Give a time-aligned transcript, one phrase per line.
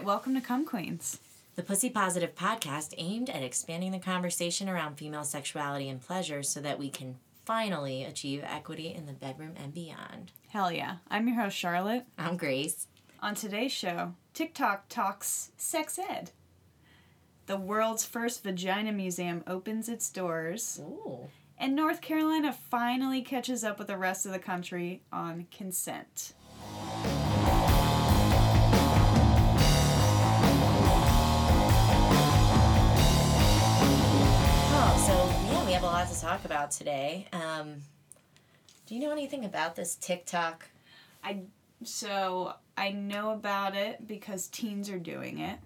[0.00, 1.20] right, welcome to Cum Queens.
[1.56, 6.58] The Pussy Positive podcast aimed at expanding the conversation around female sexuality and pleasure so
[6.62, 10.32] that we can finally achieve equity in the bedroom and beyond.
[10.48, 10.96] Hell yeah.
[11.10, 12.04] I'm your host, Charlotte.
[12.16, 12.86] I'm Grace.
[13.20, 16.30] On today's show, TikTok talks sex ed.
[17.44, 20.80] The world's first vagina museum opens its doors.
[20.82, 21.28] Ooh.
[21.58, 26.32] And North Carolina finally catches up with the rest of the country on consent.
[35.70, 37.28] We have a lot to talk about today.
[37.32, 37.76] Um,
[38.86, 40.68] do you know anything about this TikTok?
[41.22, 41.42] I
[41.84, 45.60] so I know about it because teens are doing it.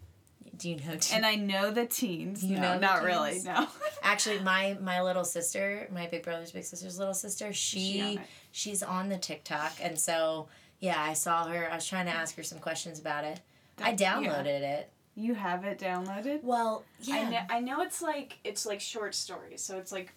[0.59, 0.99] Do you know?
[1.11, 2.45] And I know the teens.
[2.45, 3.41] You no, know not really.
[3.47, 3.67] No.
[4.03, 8.21] Actually, my my little sister, my big brother's big sister's little sister, she she
[8.53, 10.49] she's on the TikTok, and so
[10.81, 11.71] yeah, I saw her.
[11.73, 13.41] I was trying to ask her some questions about it.
[13.79, 14.17] I That- yeah.
[14.17, 14.91] downloaded it.
[15.17, 16.43] You have it downloaded?
[16.43, 20.13] Well, yeah, I know, I know it's like it's like short stories, so it's like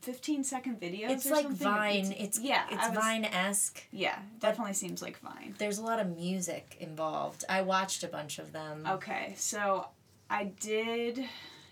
[0.00, 1.10] fifteen second videos.
[1.10, 1.68] it's like something.
[1.68, 2.14] Vine.
[2.18, 3.82] It's yeah, it's was, Vine-esque.
[3.92, 5.54] Yeah, definitely seems like Vine.
[5.58, 7.44] There's a lot of music involved.
[7.48, 8.86] I watched a bunch of them.
[8.88, 9.86] Okay, so
[10.28, 11.24] I did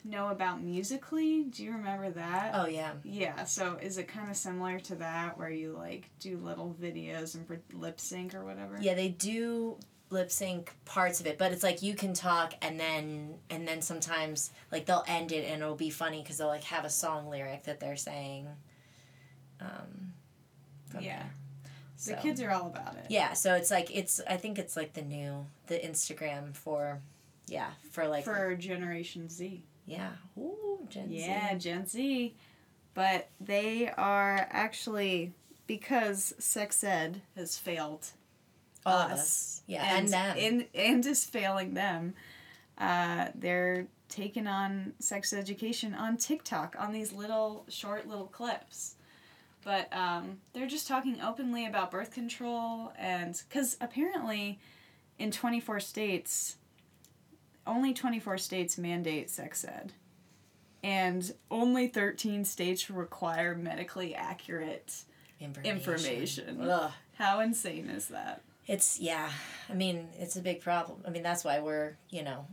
[0.05, 1.45] know about Musical.ly.
[1.51, 2.53] Do you remember that?
[2.55, 2.93] Oh yeah.
[3.05, 7.34] Yeah, so is it kind of similar to that where you like do little videos
[7.34, 8.79] and lip sync or whatever?
[8.81, 9.79] Yeah, they do
[10.11, 13.83] lip sync parts of it, but it's like you can talk and then and then
[13.83, 17.28] sometimes like they'll end it and it'll be funny because they'll like have a song
[17.28, 18.48] lyric that they're saying.
[19.61, 20.12] Um,
[21.00, 21.25] Yeah.
[22.06, 23.06] The kids are all about it.
[23.09, 27.00] Yeah, so it's like it's I think it's like the new the Instagram for
[27.48, 29.65] yeah for like For Generation Z.
[29.84, 31.19] yeah ooh Gen Z.
[31.19, 31.59] Yeah, Z.
[31.59, 32.34] Gen Z.
[32.95, 35.33] But they are actually
[35.67, 38.06] because sex ed has failed
[38.87, 39.58] all us.
[39.69, 42.15] Yeah and, them and and is failing them.
[42.77, 48.97] Uh, they're taking on sex education on TikTok on these little short little clips.
[49.65, 54.59] But um, they're just talking openly about birth control and because apparently
[55.19, 56.57] in 24 states,
[57.67, 59.93] only 24 states mandate sex ed.
[60.83, 65.03] And only 13 states require medically accurate.
[65.41, 65.77] information.
[65.77, 66.59] information.
[67.15, 68.43] How insane is that?
[68.69, 69.31] It's yeah.
[69.69, 71.01] I mean, it's a big problem.
[71.06, 72.47] I mean, that's why we're you know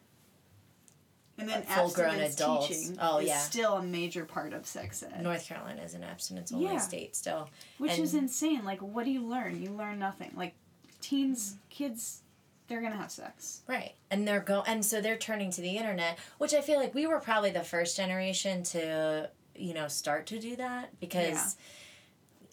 [1.38, 2.68] And then Full-grown abstinence adults.
[2.70, 3.38] teaching Oh, is yeah.
[3.40, 6.78] still a major part of sex ed, North Carolina is an abstinence only Yeah.
[6.80, 7.50] state still.
[7.78, 8.64] which is insane.
[8.64, 9.62] Like, what do you learn?
[9.62, 10.31] You learn nothing.
[10.36, 10.56] Like,
[11.02, 11.59] teens, mm-hmm.
[11.70, 12.22] kids,
[12.68, 13.62] they're gonna have sex.
[13.68, 13.94] Right.
[14.09, 17.06] And they're go and so they're turning to the internet, which I feel like we
[17.06, 21.58] were probably the first generation to, you know, start to do that because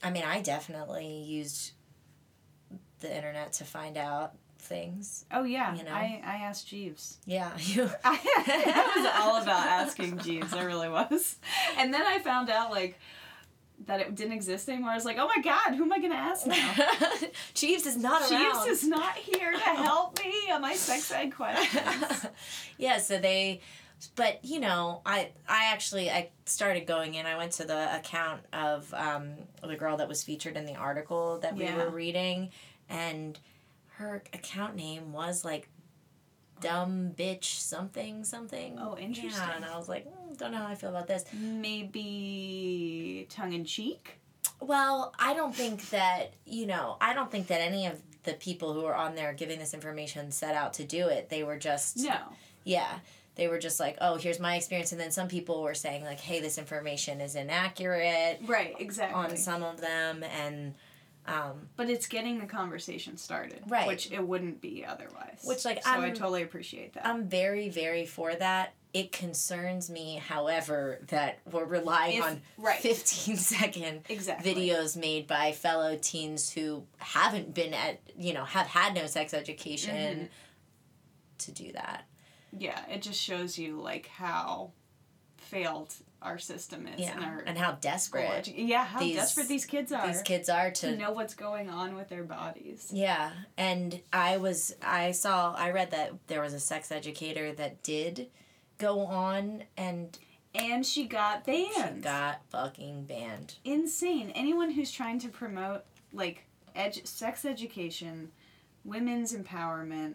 [0.03, 1.73] I mean, I definitely used
[3.03, 5.25] the internet to find out things.
[5.31, 5.91] Oh yeah, You know?
[5.93, 7.19] I I asked Jeeves.
[7.27, 10.53] Yeah, you I, was all about asking Jeeves.
[10.55, 11.37] I really was.
[11.79, 12.99] And then I found out like
[13.87, 14.91] that it didn't exist anymore.
[14.91, 16.75] I was like, oh my god, who am I gonna ask now?
[17.55, 18.69] Jeeves is not Jeeves around.
[18.69, 22.27] is not here to help me on my sex ed questions.
[22.79, 23.61] yeah, so they
[24.17, 27.27] but you know, I I actually I started going in.
[27.27, 29.33] I went to the account of um,
[29.63, 31.77] the girl that was featured in the article that we Yeah.
[31.77, 32.51] were reading,
[32.89, 33.39] and
[33.97, 35.69] her account name was like
[36.61, 38.79] dumb bitch something something.
[38.81, 39.31] Oh, interesting.
[39.31, 41.25] Yeah, and I was like, mm, don't know how I feel about this.
[42.03, 44.19] Maybe tongue in cheek.
[44.61, 46.97] Well, I don't think that you know.
[47.01, 50.31] I don't think that any of the people who are on there giving this information
[50.31, 51.29] set out to do it.
[51.29, 52.17] They were just No.
[52.65, 52.99] yeah
[53.35, 56.21] they were just like oh here's my experience and then some people were saying like
[56.21, 59.15] hey this information is inaccurate Right, exactly.
[59.19, 60.75] on some of them and
[61.27, 63.63] um, but it's getting the conversation started.
[63.69, 63.87] Right.
[63.87, 65.41] Which it wouldn't be otherwise.
[65.45, 67.07] Which, like, so i I'm- totally appreciate that.
[67.07, 72.79] i'm very very for that it concerns me however that we're relying If- on right.
[72.81, 74.55] 15 second exactly.
[74.55, 79.33] videos made by fellow teens who haven't been at you know have had no sex
[79.33, 80.25] education Mm-hmm.
[81.39, 82.05] to do that
[82.57, 84.73] Yeah, it just shows you like how
[85.39, 89.65] failed our system is yeah and our and how desperate Yeah, how these- desperate these
[89.65, 92.91] kids are these kids are to to know what's going on with their bodies.
[92.93, 97.83] Yeah, and I was I saw I read that there was a sex educator that
[97.83, 98.29] did
[98.79, 100.19] go on and
[100.55, 103.55] And she got banned she got fucking banned.
[103.65, 104.31] Insane.
[104.35, 106.45] Anyone who's trying to promote like
[106.77, 108.31] edu- sex education,
[108.85, 110.15] women's empowerment,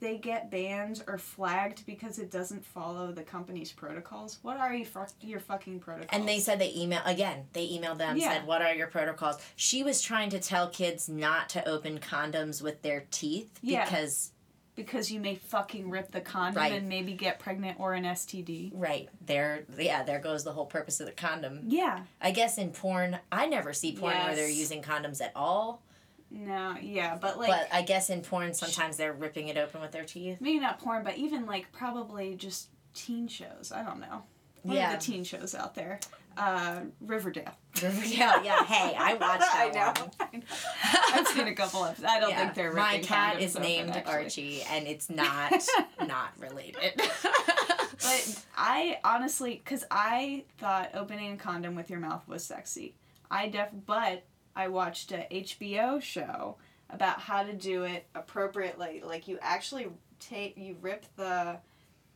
[0.00, 4.38] they get banned or flagged because it doesn't follow the company's protocols.
[4.42, 6.10] What are you fuck your fucking protocols?
[6.12, 7.46] And they said they email again.
[7.52, 8.32] They emailed them Yeah.
[8.34, 12.62] said, "What are your protocols?" She was trying to tell kids not to open condoms
[12.62, 13.84] with their teeth Yeah.
[13.84, 14.32] because
[14.74, 16.72] because you may fucking rip the condom Right.
[16.74, 18.70] and maybe get pregnant or an STD.
[18.74, 19.08] Right.
[19.24, 21.62] There yeah, there goes the whole purpose of the condom.
[21.66, 22.04] Yeah.
[22.20, 25.80] I guess in porn, I never see porn where they're using condoms at all.
[26.30, 29.92] No, yeah, but like but I guess in porn, sometimes they're ripping it open with
[29.92, 30.38] their teeth.
[30.40, 33.72] maybe not porn, but even like probably just teen shows.
[33.74, 34.22] I don't know.
[34.62, 34.90] What Yeah.
[34.92, 36.00] are the teen shows out there?
[36.36, 37.52] Uh, Riverdale.
[37.80, 38.64] yeah, yeah.
[38.66, 40.10] Hey, I watched that I know.
[40.28, 40.42] one.
[40.82, 41.12] I.
[41.20, 42.04] I've seen a couple of.
[42.04, 42.38] I don't Yeah.
[42.40, 44.12] think they're My cat is named actually.
[44.12, 45.52] Archie, and it's not
[46.06, 46.92] not related.
[46.96, 52.94] But I honestly, because I thought opening a condom with your mouth was sexy.
[53.30, 54.24] I def, but
[54.56, 56.56] I watched a HBO show
[56.90, 59.02] about how to do it appropriately.
[59.04, 59.88] Like you actually
[60.18, 61.58] take, you rip the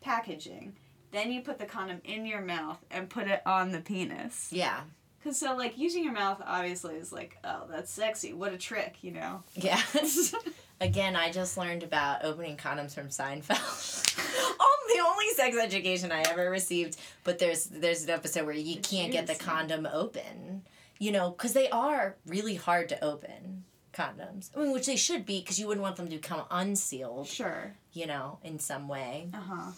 [0.00, 0.74] packaging,
[1.12, 4.48] then you put the condom in your mouth and put it on the penis.
[4.52, 4.80] yeah,
[5.22, 8.32] Cause so like using your mouth obviously is like, oh, that's sexy.
[8.32, 9.42] What a trick, you know.
[9.54, 9.82] yeah.
[10.80, 14.56] Again, I just learned about opening condoms from Seinfeld.
[14.58, 16.96] oh, the only sex education I ever received.
[17.22, 20.62] But there's there's an episode where you can't get the condom open.
[21.00, 24.50] You know, because they are really hard to open condoms.
[24.56, 27.26] I mean, which they should be, because you wouldn't want them to come unsealed.
[27.26, 27.74] sure.
[27.92, 29.30] You know, in some way.
[29.34, 29.70] Uh huh.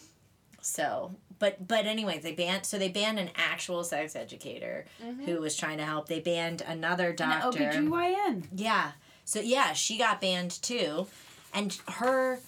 [0.61, 2.67] So, but but anyway, they banned.
[2.67, 4.85] So they banned an actual sex educator
[5.25, 6.09] who was trying to help.
[6.09, 7.63] They banned another doctor.
[7.63, 7.89] An.
[7.89, 8.47] OBGYN.
[8.55, 8.93] Yeah.
[9.25, 11.07] So yeah, she got banned too,
[11.55, 12.41] and her.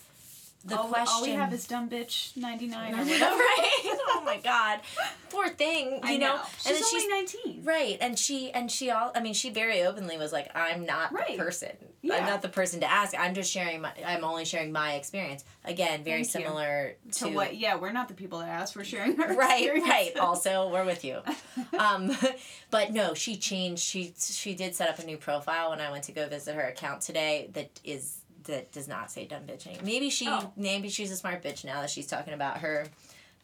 [0.66, 1.08] The all, question.
[1.10, 3.70] all we have is dumb bitch ninety nine or right?
[3.84, 4.80] Oh my god,
[5.28, 5.90] poor thing.
[5.90, 6.42] You I know, know.
[6.66, 7.64] and She's then only nineteen.
[7.64, 11.12] Right, and she and she all I mean she very openly was like I'm not
[11.12, 11.36] Right.
[11.36, 11.70] the person.
[12.04, 13.14] I'm not the person to ask.
[13.18, 15.44] I'm just sharing my I'm only sharing my experience.
[15.64, 17.56] Again, very Thank similar To what?
[17.56, 18.76] Yeah, we're not the people that asked.
[18.76, 20.16] We're sharing our Right, right.
[20.18, 21.20] Also, we're with you.
[21.78, 22.16] Um
[22.70, 26.04] but no, she changed she she did set up a new profile when I went
[26.04, 29.84] to go visit her account today that is that does not say dumb bitch anymore.
[29.84, 30.52] Maybe she Oh.
[30.56, 32.86] maybe she's a smart bitch now that she's talking about her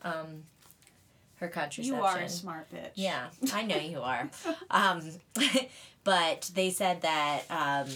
[0.02, 0.44] um
[1.37, 1.85] her contraception.
[1.94, 2.91] You are a smart bitch.
[2.97, 4.29] Yeah, I know you are.
[4.70, 5.02] um,
[6.05, 7.87] but they said that um,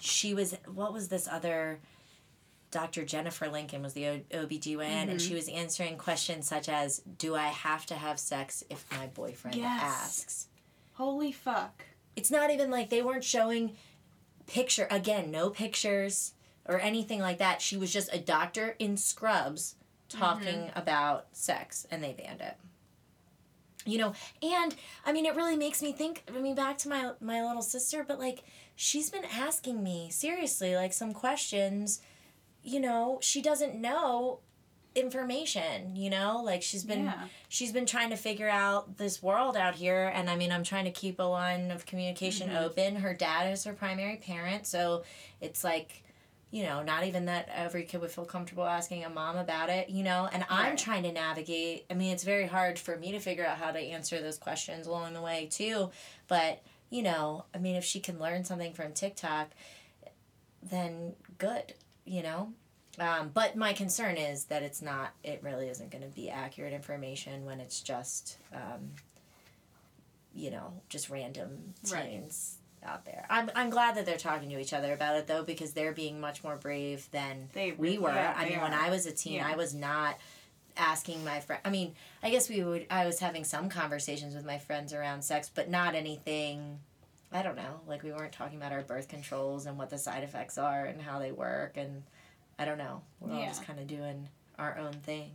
[0.00, 1.80] she was, what was this other,
[2.70, 3.04] Dr.
[3.04, 5.18] Jennifer Lincoln was the OBGYN, and Mm-hmm.
[5.18, 9.56] she was answering questions such as, Do I have to have sex if my boyfriend
[9.56, 9.80] Yes.
[9.82, 10.46] asks?
[10.92, 11.84] Holy fuck.
[12.14, 13.72] It's not even like they weren't showing
[14.46, 16.32] picture, again, no pictures
[16.66, 17.60] or anything like that.
[17.60, 19.76] She was just a doctor in scrubs
[20.08, 20.78] talking mm-hmm.
[20.78, 22.56] about sex, and they banned it
[23.86, 24.12] you know
[24.42, 24.74] and
[25.04, 28.04] i mean it really makes me think i mean back to my my little sister
[28.06, 28.42] but like
[28.74, 32.00] she's been asking me seriously like some questions
[32.62, 34.40] you know she doesn't know
[34.94, 37.24] information you know like she's been Yeah.
[37.48, 40.84] she's been trying to figure out this world out here and i mean i'm trying
[40.84, 42.64] to keep a line of communication mm-hmm.
[42.64, 45.02] open her dad is her primary parent so
[45.40, 46.04] it's like
[46.54, 49.90] you know not even that every kid would feel comfortable asking a mom about it
[49.90, 50.78] you know and i'm Right.
[50.78, 53.78] trying to navigate i mean it's very hard for me to figure out how to
[53.80, 55.90] answer those questions along the way too
[56.28, 59.48] but you know i mean if she can learn something from tiktok
[60.62, 61.74] then good
[62.04, 62.52] you know
[63.00, 66.72] um, but my concern is that it's not it really isn't going to be accurate
[66.72, 68.92] information when it's just um,
[70.32, 72.22] you know just random Right.
[72.84, 73.26] Out there.
[73.30, 76.20] I'm, I'm glad that they're talking to each other about it though because they're being
[76.20, 78.10] much more brave than They we were.
[78.10, 79.48] yeah, i mean when i was a teen Yeah.
[79.48, 80.16] i was not
[80.76, 84.44] asking my friend i mean i guess we would i was having some conversations with
[84.44, 86.78] my friends around sex but not anything
[87.32, 90.24] i don't know like we weren't talking about our birth controls and what the side
[90.24, 92.02] effects are and how they work and
[92.58, 93.02] i don't know.
[93.20, 95.30] We're all just kind of doing our own thing.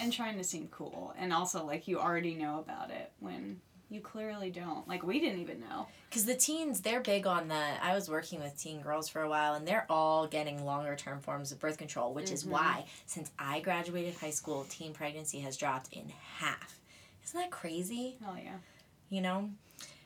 [0.00, 1.12] And trying to seem cool.
[1.18, 4.86] And also, like, you already know about it when you clearly don't.
[4.86, 5.86] Like, we didn't even know.
[6.10, 9.28] because the teens they're big on the i was working with teen girls for a
[9.28, 12.48] while and they're all getting longer term forms of birth control which is Mhm.
[12.50, 16.80] why since i graduated high school teen pregnancy has dropped in half
[17.24, 18.56] isn't that crazy Hell yeah.
[19.10, 19.50] you know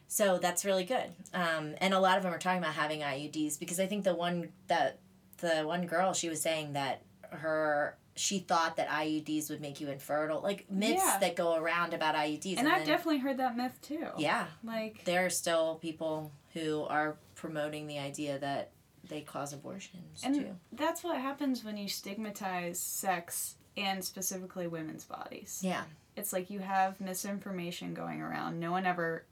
[0.08, 3.58] so that's really good um, and a lot of them are talking about having iuds
[3.58, 4.98] because i think the one that
[5.38, 9.88] the one girl she was saying that her she thought that iuds would make you
[9.88, 11.18] infertile like myths Yeah.
[11.18, 14.06] that go around about iuds And I've then- definitely heard that myth too.
[14.18, 18.70] yeah Like, there are still people who are promoting the idea that
[19.08, 25.04] they cause abortions and too that's what happens when you stigmatize sex and specifically women's
[25.04, 25.60] bodies.
[25.62, 28.60] yeah It's like you have misinformation going around.
[28.60, 29.24] No one ever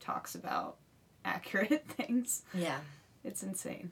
[0.00, 0.76] talks about
[1.24, 2.42] accurate things.
[2.52, 2.78] yeah
[3.24, 3.90] It's insane.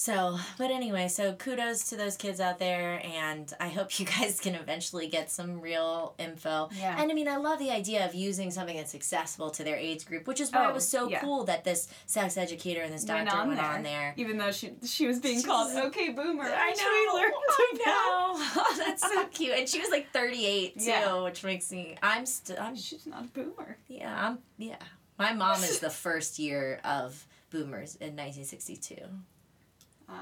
[0.00, 4.38] So, but anyway, so kudos to those kids out there, and I hope you guys
[4.38, 6.68] can eventually get some real info.
[6.78, 6.94] Yeah.
[7.02, 10.06] And I mean, I love the idea of using something that's accessible to their age
[10.06, 11.20] group, which is why Oh, it was oh, so yeah.
[11.20, 13.70] cool that this sex educator and this doctor went on went there.
[13.72, 14.14] on there.
[14.16, 16.44] Even though she she was being She's- called okay boomer.
[16.44, 16.84] I know.
[16.84, 18.44] I know.
[18.60, 19.58] Oh, that's so cute.
[19.58, 21.22] And she was like 38 too, Yeah.
[21.24, 21.96] which makes me.
[22.04, 22.56] I'm still.
[22.60, 22.76] I'm.
[22.76, 23.76] She's not a boomer.
[23.88, 24.28] Yeah.
[24.28, 24.38] I'm.
[24.58, 24.76] Yeah.
[25.18, 28.94] My mom is the first year of boomers in 1962.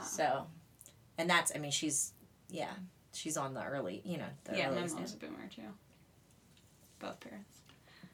[0.02, 0.47] So,
[1.19, 1.52] and that's.
[1.55, 2.12] I mean, she's.
[2.49, 2.73] Yeah.
[3.12, 4.02] She's on the early.
[4.05, 4.28] You know.
[4.45, 5.62] The yeah, my mom's a boomer too.
[6.99, 7.61] Both parents.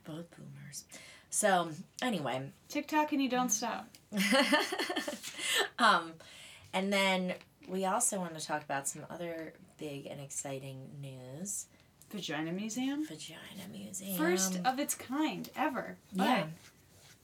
[0.04, 0.84] Both boomers.
[1.30, 1.70] So
[2.02, 2.50] anyway.
[2.68, 3.88] TikTok and you don't stop.
[5.78, 6.12] um,
[6.72, 7.34] and then
[7.68, 11.66] we also want to talk about some other big and exciting news.
[12.10, 13.06] Vagina Museum.
[13.06, 13.38] Vagina
[13.72, 14.18] Museum.
[14.18, 15.96] First of its kind ever.
[16.14, 16.46] But Yeah.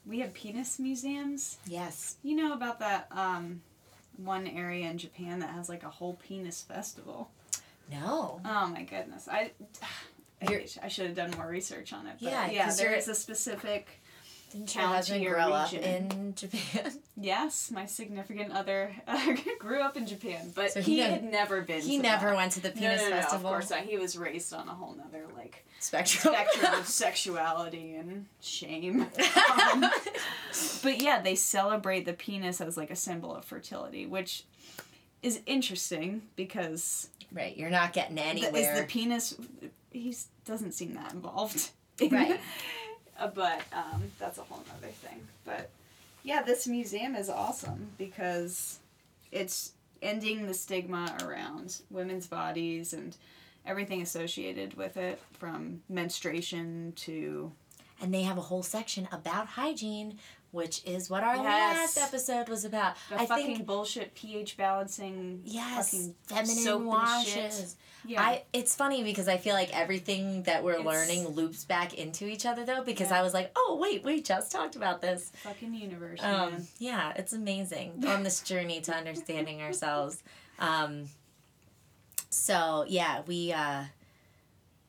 [0.07, 1.59] We have penis museums.
[1.67, 2.17] Yes.
[2.23, 3.61] You know about that um,
[4.19, 7.31] one area in Japan that has like a whole penis festival.
[7.91, 8.41] No.
[8.45, 9.29] Oh my goodness.
[9.31, 9.53] I
[10.41, 12.15] I, I should have done more research on it.
[12.23, 14.01] But Yeah, yeah, there a specific
[14.51, 16.11] Didn't your husband or grow up region.
[16.11, 16.93] in Japan?
[17.17, 21.61] Yes, my significant other uh, grew up in Japan, but So he, he had never
[21.61, 21.83] been.
[21.83, 22.37] he to never that.
[22.37, 23.47] went to the No, penis no, no, festival.
[23.47, 23.81] of course not.
[23.81, 26.35] He was raised on a whole nother like Spectrum.
[26.35, 29.03] spectrum of sexuality and shame.
[29.03, 29.85] Um,
[30.83, 34.45] but yeah, they celebrate the penis as like a symbol of fertility, which
[35.23, 37.57] is interesting because right.
[37.57, 38.73] You're not getting the, anywhere.
[38.75, 39.37] is the penis
[39.93, 40.15] he
[40.45, 41.71] doesn't seem that involved.
[42.01, 42.41] in- Right.
[43.19, 45.27] Uh, but um, that's a whole other thing.
[45.45, 45.71] But
[46.23, 48.79] yeah, this museum is awesome because
[49.33, 49.73] it's
[50.03, 53.17] ending the stigma around women's bodies and
[53.67, 57.53] everything associated with it from menstruation to
[58.01, 60.19] and they have a whole section about hygiene,
[60.51, 61.97] which is what our Yes.
[61.97, 62.97] last episode was about.
[63.11, 67.77] the I fucking think bullshit pH balancing yes, fucking feminine washes.
[68.07, 68.23] Yeah.
[68.23, 72.27] I it's funny because I feel like everything that we're It's- learning loops back into
[72.27, 73.19] each other though because Yeah.
[73.19, 76.67] I was like, "Oh, wait, we just talked about this." fucking universe, Um, man.
[76.79, 80.23] yeah, it's amazing on this journey to understanding ourselves.
[80.61, 81.09] Um,
[82.31, 83.85] so yeah, we uh,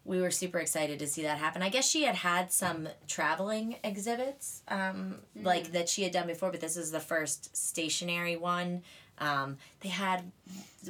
[0.06, 1.62] we were super excited to see that happen.
[1.62, 6.52] I guess she had had some traveling exhibits um, like that she had done before,
[6.52, 8.82] but this is the first stationary one.
[9.22, 10.32] Um, they had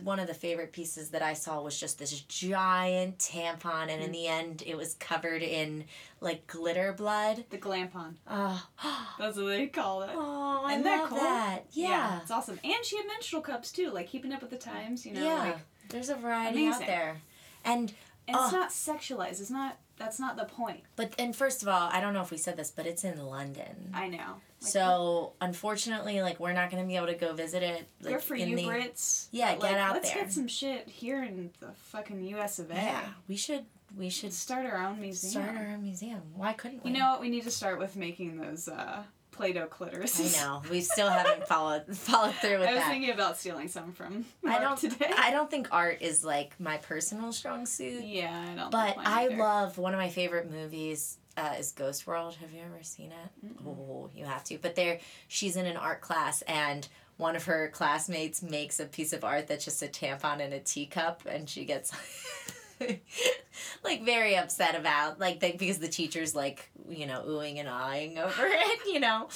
[0.04, 4.12] one of the favorite pieces that I saw was just this giant tampon, and in
[4.12, 5.86] the end, it was covered in
[6.22, 7.44] like glitter blood.
[7.50, 8.14] The glampon.
[8.30, 8.64] Oh,
[9.20, 10.12] That's what they call it.
[10.14, 11.18] Oh, I Isn't that love cool?
[11.18, 11.60] that.
[11.72, 12.20] Yeah.
[12.22, 12.60] it's awesome.
[12.64, 15.24] And she had menstrual cups too, like keeping up with the times, you know.
[15.24, 15.40] yeah.
[15.44, 15.58] Like,
[15.90, 17.18] There's a variety out there.
[17.66, 17.92] And
[18.30, 18.58] and it's Oh.
[18.58, 19.42] not sexualized.
[19.42, 19.78] It's not.
[19.98, 20.80] That's not the point.
[20.96, 23.18] but and first of all, I don't know if we said this, but it's in
[23.26, 23.92] London.
[23.94, 24.18] I know.
[24.62, 27.88] Like, so unfortunately, like we're not gonna be able to go visit it.
[28.02, 29.28] Like, good for in you, the, Brits.
[29.32, 30.24] Yeah, get like, out let's there.
[30.24, 32.60] get some shit here in the fucking U.S.
[32.60, 32.76] of A.
[32.76, 33.66] Yeah, we should
[33.98, 35.44] we should start our own museum.
[35.44, 36.22] start our own museum.
[36.36, 36.92] Why couldn't we?
[36.92, 37.20] You know what?
[37.22, 40.42] We need to start with making those uh, Play-Doh clitorises.
[40.42, 42.70] I know we still haven't followed followed through with that.
[42.70, 42.90] I was that.
[42.90, 44.78] thinking about stealing some from I don't.
[44.78, 45.12] today.
[45.18, 48.04] I don't think art is like my personal strong suit.
[48.04, 48.72] yeah, I don't.
[48.72, 49.38] But I either.
[49.38, 52.36] love one of my favorite movies uh, is Ghost World.
[52.36, 53.46] Have you ever seen it?
[53.46, 53.66] Mm-mm.
[53.68, 54.58] Oh, you have to.
[54.58, 59.14] But there, she's in an art class, and one of her classmates makes a piece
[59.14, 61.92] of art that's just a tampon and a teacup, and she gets
[63.84, 68.46] like very upset about like because the teacher's like you know oohing and eyeing over
[68.46, 69.28] it, you know.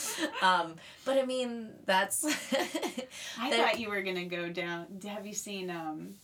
[0.41, 2.25] Um, but I mean that's.
[3.39, 4.87] I thought you were gonna go down.
[5.07, 6.15] Have you seen um,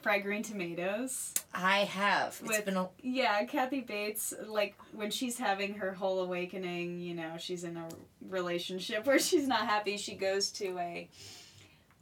[0.00, 1.32] Fried Green Tomatoes?
[1.54, 2.38] I have.
[2.40, 4.34] It's With- been a Yeah, Kathy Bates.
[4.46, 7.88] Like when she's having her whole awakening, you know, she's in a
[8.28, 9.96] relationship where she's not happy.
[9.96, 11.08] She goes to a,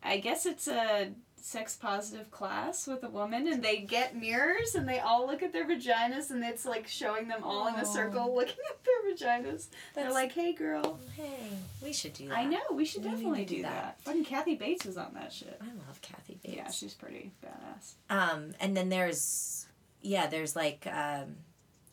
[0.03, 1.11] I guess it's a
[1.42, 5.52] sex positive class with a woman, and they get mirrors and they all look at
[5.52, 9.66] their vaginas, and it's like showing them all in a circle looking at their vaginas.
[9.94, 11.49] They're like, "Hey, girl." hey,
[11.82, 12.37] we should do that.
[12.38, 12.61] I know.
[12.73, 13.73] We should We definitely do do that.
[13.99, 14.00] that.
[14.02, 15.61] Fucking Kathy Bates was on that shit.
[15.61, 16.56] I love Kathy Bates.
[16.56, 17.94] Yeah, she's pretty badass.
[18.11, 19.66] Um, and then there's,
[20.02, 21.37] yeah, there's like, um,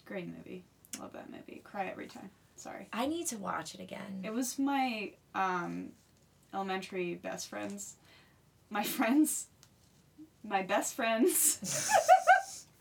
[0.06, 0.64] Great movie.
[1.00, 1.62] Love that movie.
[1.64, 2.30] Cry every time.
[2.56, 2.88] Sorry.
[2.94, 4.22] I need to watch it again.
[4.24, 5.90] It was my um,
[6.54, 7.96] elementary best friends.
[8.70, 9.48] My friends.
[10.44, 11.90] My best friend's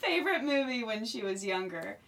[0.00, 1.98] favorite movie when she was younger.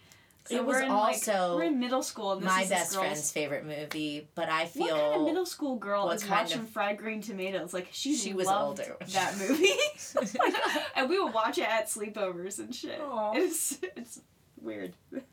[0.49, 2.31] It was we're in, also like, we're in middle school.
[2.33, 5.75] And this My best friend's favorite movie, but I feel What kind of middle school
[5.75, 7.71] girl is watching of- Fried Green Tomatoes?
[7.73, 8.97] Like she, She was loved older.
[9.11, 9.69] that movie,
[10.15, 10.55] Like,
[10.95, 12.99] and we would watch it at sleepovers and shit.
[12.99, 13.33] Aw.
[13.35, 14.21] It's it's
[14.59, 14.93] weird.
[15.11, 15.23] But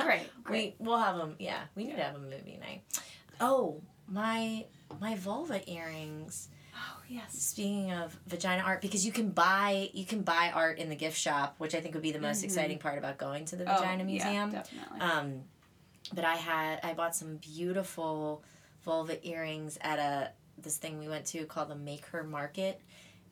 [0.00, 0.74] great, great.
[0.80, 1.34] We we'll have them.
[1.38, 2.82] Yeah, we need to have a movie night.
[3.40, 4.66] Oh, my
[5.00, 6.48] my vulva earrings.
[6.74, 7.32] Oh yes.
[7.34, 11.18] Speaking of vagina art, because you can buy you can buy art in the gift
[11.18, 12.44] shop, which I think would be the most Mhm.
[12.44, 14.50] exciting part about going to the Oh, vagina yeah, museum.
[14.50, 15.00] definitely.
[15.00, 15.42] Um,
[16.12, 18.42] but I had I bought some beautiful
[18.84, 22.80] vulva earrings at a this thing we went to called the Make Her Market,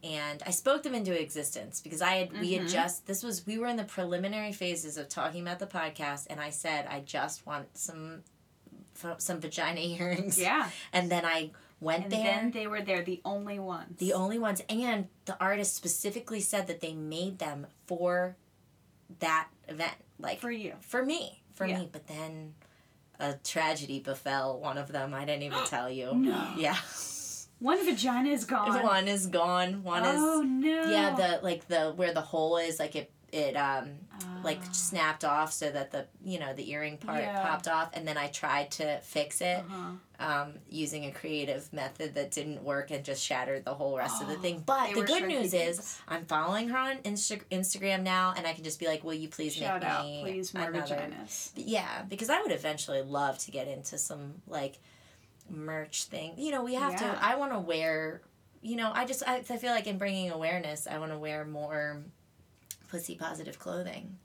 [0.02, 2.72] and I spoke them into existence because I had we had Mhm.
[2.72, 6.40] just this was we were in the preliminary phases of talking about the podcast, and
[6.40, 8.22] I said I just want some
[9.18, 10.68] some vagina earrings, yeah.
[10.92, 12.22] and then I went And there.
[12.24, 13.98] then they were there, the only ones.
[13.98, 18.36] The only ones, and the artist specifically said that they made them for
[19.20, 20.74] that event, like for you.
[20.80, 21.78] for me, for Yeah.
[21.80, 21.88] me.
[21.90, 22.54] But then
[23.18, 25.12] a tragedy befell one of them.
[25.14, 26.14] I didn't even tell you.
[26.14, 26.52] No.
[26.56, 26.76] Yeah,
[27.58, 28.82] One vagina is gone.
[28.82, 29.82] one is gone.
[29.82, 30.90] One oh is Oh no.
[30.90, 31.14] yeah.
[31.14, 33.90] The like the where the hole is like it it um
[34.44, 34.72] like Ah.
[34.72, 37.40] snapped off so that the you know the earring part Yeah.
[37.42, 39.58] popped off, and then I tried to fix it.
[39.58, 39.92] Uh-huh.
[40.22, 44.28] um, using a creative method that didn't work and just shattered the whole rest of
[44.28, 44.62] the Oh, thing.
[44.66, 45.98] But They the good news is.
[46.06, 49.28] I'm following her on Insta- Instagram now, and I can just be like, "Will you
[49.28, 51.08] please Shout make out, me please more another?"
[51.56, 54.78] Yeah, because I would eventually love to get into some like
[55.48, 56.34] merch thing.
[56.36, 57.14] You know, we have Yeah.
[57.14, 57.24] to.
[57.24, 58.20] I want to wear.
[58.60, 61.46] You know, I just I, I feel like in bringing awareness, I want to wear
[61.46, 62.02] more
[62.90, 64.18] pussy positive clothing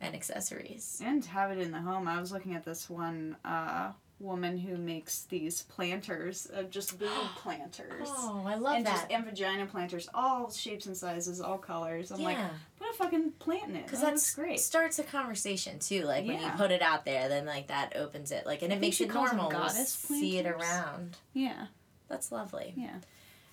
[0.00, 1.00] and accessories.
[1.04, 2.08] And have it in the home.
[2.08, 7.08] I was looking at this one uh, woman who makes these planters of just boob
[7.36, 8.06] planters.
[8.08, 8.92] Oh, I love and that.
[8.92, 12.10] just and vagina planters, all shapes and sizes, all colors.
[12.10, 12.50] I'm like, yeah.
[12.78, 13.84] put a fucking plant in it.
[13.86, 14.60] Because Oh, that's great.
[14.60, 16.02] starts a conversation too.
[16.04, 18.44] Like when you put it out there, then like that opens it.
[18.46, 19.48] Like and it makes it normal.
[19.48, 21.16] to goddess see it around.
[21.32, 21.66] Yeah,
[22.08, 22.74] That's lovely.
[22.76, 22.96] yeah.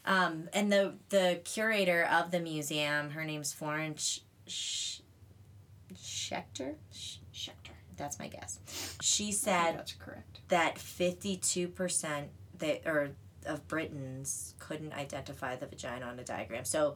[0.03, 5.01] Um, and the the curator of the museum, her name's Florence Sh-
[5.95, 6.75] Schechter.
[6.91, 7.75] Sh- Schechter.
[7.97, 8.59] That's my guess.
[9.01, 10.39] She said that's correct.
[10.49, 12.29] that fifty two percent
[12.59, 13.11] that or
[13.45, 16.65] of Britons couldn't identify the vagina on a diagram.
[16.65, 16.95] So.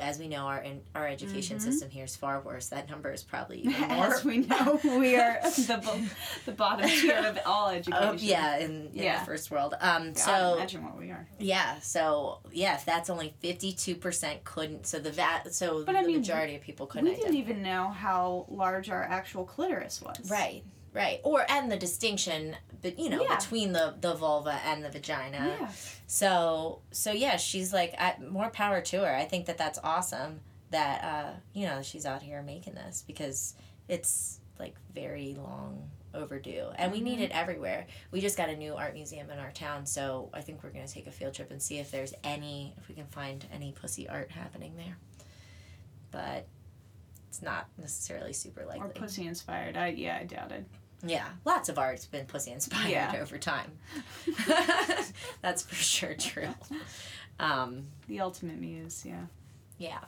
[0.00, 1.62] As we know, our in, our education Mhm.
[1.62, 2.68] system here is far worse.
[2.68, 4.06] That number is probably even more.
[4.14, 6.00] As we know, we are the bo-
[6.44, 8.08] the bottom tier of all education.
[8.08, 9.20] Oh, yeah, in, in Yeah.
[9.20, 9.74] the first world.
[9.80, 11.26] Um, God, so imagine what we are.
[11.38, 15.96] yeah, so yeah, if that's only fifty two percent couldn't, so the va- so But
[15.96, 17.06] I the mean, majority of people couldn't.
[17.08, 17.50] We didn't identify.
[17.50, 20.30] even know how large our actual clitoris was.
[20.30, 20.64] Right,
[20.98, 23.36] right, or and the distinction, but you know, Yeah.
[23.36, 25.56] between the the vulva and the vagina.
[25.60, 25.70] Yeah.
[26.06, 29.14] So so yeah, she's like, I, more power to her.
[29.14, 33.54] I think that that's awesome that uh you know she's out here making this because
[33.88, 37.22] it's like very long overdue and we need Mhm.
[37.22, 40.62] it everywhere we just got a new art museum in our town so i think
[40.62, 43.06] we're going to take a field trip and see if there's any if we can
[43.06, 44.96] find any pussy art happening there
[46.10, 46.46] but
[47.28, 49.76] it's not necessarily super likely Or pussy inspired.
[49.76, 50.64] I yeah, I doubt it.
[51.02, 53.16] Yeah lots of art's been pussy inspired Yeah.
[53.20, 53.70] over time
[55.42, 56.48] that's for sure true
[57.40, 59.26] um The ultimate muse, yeah.
[59.78, 60.00] Yeah.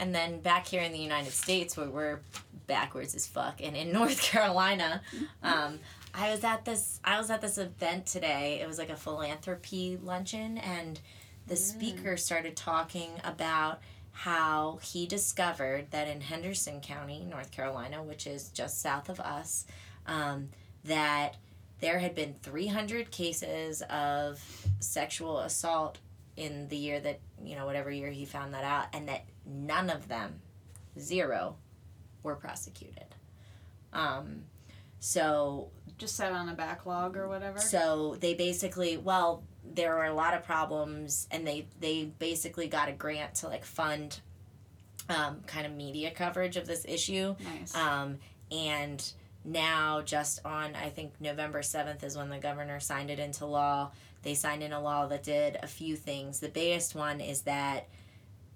[0.00, 2.20] And then back here in the United States, where we're
[2.66, 5.02] backwards as fuck, and in North Carolina,
[5.42, 5.78] um,
[6.14, 7.00] I was at this.
[7.04, 8.60] I was at this event today.
[8.62, 11.00] It was like a philanthropy luncheon, and
[11.48, 11.58] the Mm.
[11.58, 13.80] speaker started talking about
[14.12, 19.66] how he discovered that in Henderson County, North Carolina, which is just south of us,
[20.08, 20.48] um,
[20.84, 21.36] that
[21.80, 24.42] there had been 300 cases of
[24.80, 25.98] sexual assault
[26.36, 29.90] in the year that you know whatever year he found that out and that none
[29.90, 30.40] of them
[30.98, 31.56] zero
[32.22, 33.06] were prosecuted
[33.92, 34.42] um
[35.00, 35.68] so
[35.98, 37.58] Just set on a backlog or whatever.
[37.58, 42.88] so they basically well there were a lot of problems and they they basically got
[42.88, 44.20] a grant to like fund
[45.08, 47.74] um, kind of media coverage of this issue nice.
[47.74, 48.18] um,
[48.52, 49.12] and
[49.48, 53.92] now, just on, I think November 7th is when the governor signed it into law.
[54.22, 56.40] They signed in a law that did a few things.
[56.40, 57.88] The biggest one is that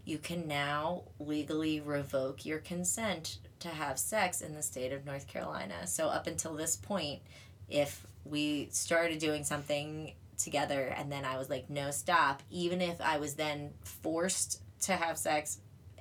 [0.04, 5.28] you can now legally revoke your consent to have sex in the state of North
[5.28, 5.86] Carolina.
[5.86, 7.22] So, up until this point,
[7.70, 13.00] if we started doing something together and then I was like, no, stop, even if
[13.00, 15.58] I was then forced to have sex,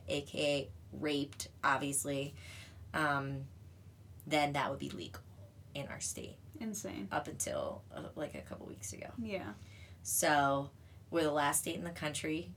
[0.10, 2.34] aka raped, obviously.
[2.94, 3.46] Um,
[4.28, 5.22] then that would be legal
[5.74, 7.08] in our state Insane.
[7.12, 9.08] up until uh, like a couple weeks ago.
[9.22, 9.52] Yeah.
[10.04, 10.70] So
[11.10, 12.50] we're the last state in the country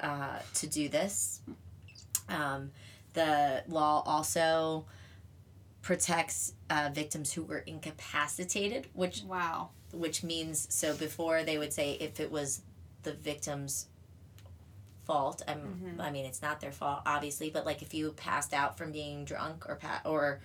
[0.00, 1.40] uh, to do this.
[2.28, 2.70] Um,
[3.14, 4.86] the law also
[5.82, 9.70] protects uh, victims who were incapacitated, which Wow.
[9.92, 12.62] which means so before they would say if it was
[13.04, 13.86] the victim's
[15.06, 15.60] fault I'm,
[15.98, 16.00] Mhm.
[16.00, 19.24] i mean it's not their fault obviously but like if you passed out from being
[19.24, 20.40] drunk or pa- or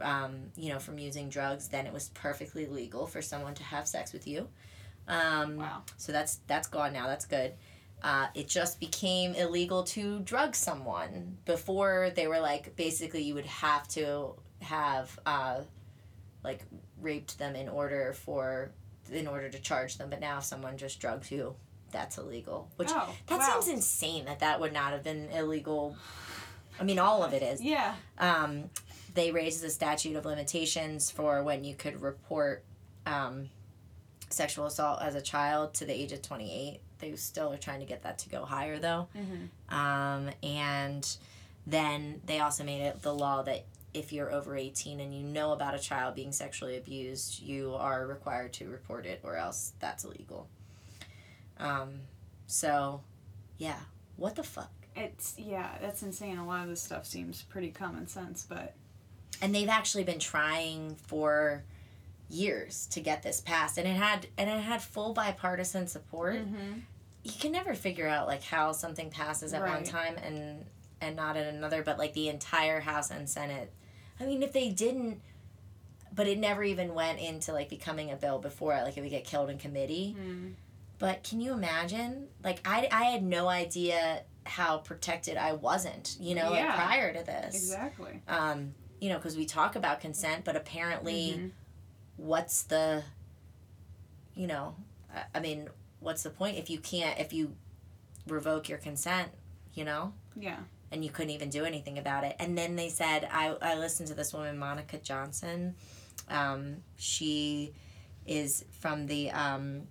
[0.00, 3.86] um, you know from using drugs then it was perfectly legal for someone to have
[3.88, 4.48] sex with you
[5.08, 5.82] Um, Wow.
[5.96, 7.06] So that's that's gone now.
[7.06, 7.54] That's good.
[8.02, 11.38] Uh, it just became illegal to drug someone.
[11.46, 15.62] Before they were like basically you would have to have uh,
[16.44, 16.62] like
[17.00, 18.70] raped them in order for
[19.10, 20.10] in order to charge them.
[20.10, 21.56] But now if someone just drugs you,
[21.90, 22.70] that's illegal.
[22.76, 23.60] Which oh, that wow.
[23.60, 25.96] seems insane that that would not have been illegal.
[26.80, 27.60] I mean, all of it is.
[27.60, 27.94] Yeah.
[28.18, 28.70] Um,
[29.14, 32.64] they raised the statute of limitations for when you could report
[33.06, 33.48] um,
[34.30, 36.80] sexual assault as a child to the age of 28.
[36.98, 39.08] They still are trying to get that to go higher, though.
[39.16, 39.74] Mm-hmm.
[39.74, 41.16] Um, and
[41.66, 45.52] then they also made it the law that if you're over 18 and you know
[45.52, 50.04] about a child being sexually abused, you are required to report it or else that's
[50.04, 50.48] illegal.
[51.58, 52.00] Um,
[52.46, 53.02] so,
[53.58, 53.78] yeah.
[54.16, 54.70] What the fuck?
[54.96, 56.38] It's yeah, that's insane.
[56.38, 58.74] A lot of this stuff seems pretty common sense, but
[59.40, 61.62] and they've actually been trying for
[62.28, 66.80] years to get this passed and it had and it had full bipartisan support mm-hmm.
[67.22, 70.64] you can never figure out like how something passes at one time and
[71.00, 73.72] and not at another but like the entire house and senate
[74.20, 75.22] i mean if they didn't
[76.14, 79.24] but it never even went into like becoming a bill before like it would get
[79.24, 80.52] killed in committee mm.
[80.98, 86.34] But can you imagine like i i had no idea how protected i wasn't you
[86.34, 88.22] know like prior to this exactly.
[88.28, 91.50] um, you know, because we talk about consent, but apparently, Mhm.
[92.16, 93.04] what's the,
[94.34, 94.74] you know,
[95.14, 95.68] I, I mean,
[96.00, 97.54] what's the point if you can't if you
[98.26, 99.30] revoke your consent,
[99.74, 100.58] you know, Yeah.
[100.90, 102.34] and you couldn't even do anything about it.
[102.40, 105.76] And then they said, I I listened to this woman, Monica Johnson.
[106.28, 107.74] Um, she
[108.26, 109.86] is from the um,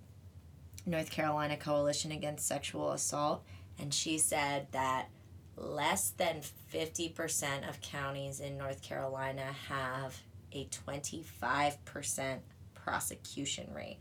[0.88, 3.44] North Carolina Coalition Against Sexual Assault,
[3.78, 5.08] and she said that
[5.56, 6.40] less than
[6.72, 10.16] 50% of counties in North Carolina have
[10.52, 12.38] a 25%
[12.74, 13.98] prosecution rate.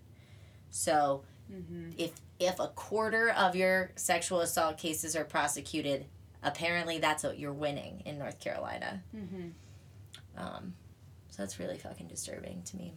[0.70, 1.92] So Mm-hmm.
[1.98, 6.06] if if a quarter of your sexual assault cases are prosecuted,
[6.44, 9.02] apparently that's what you're winning in North Carolina.
[9.16, 9.48] Mm-hmm.
[10.38, 10.74] Um,
[11.30, 12.94] so that's really fucking disturbing to me.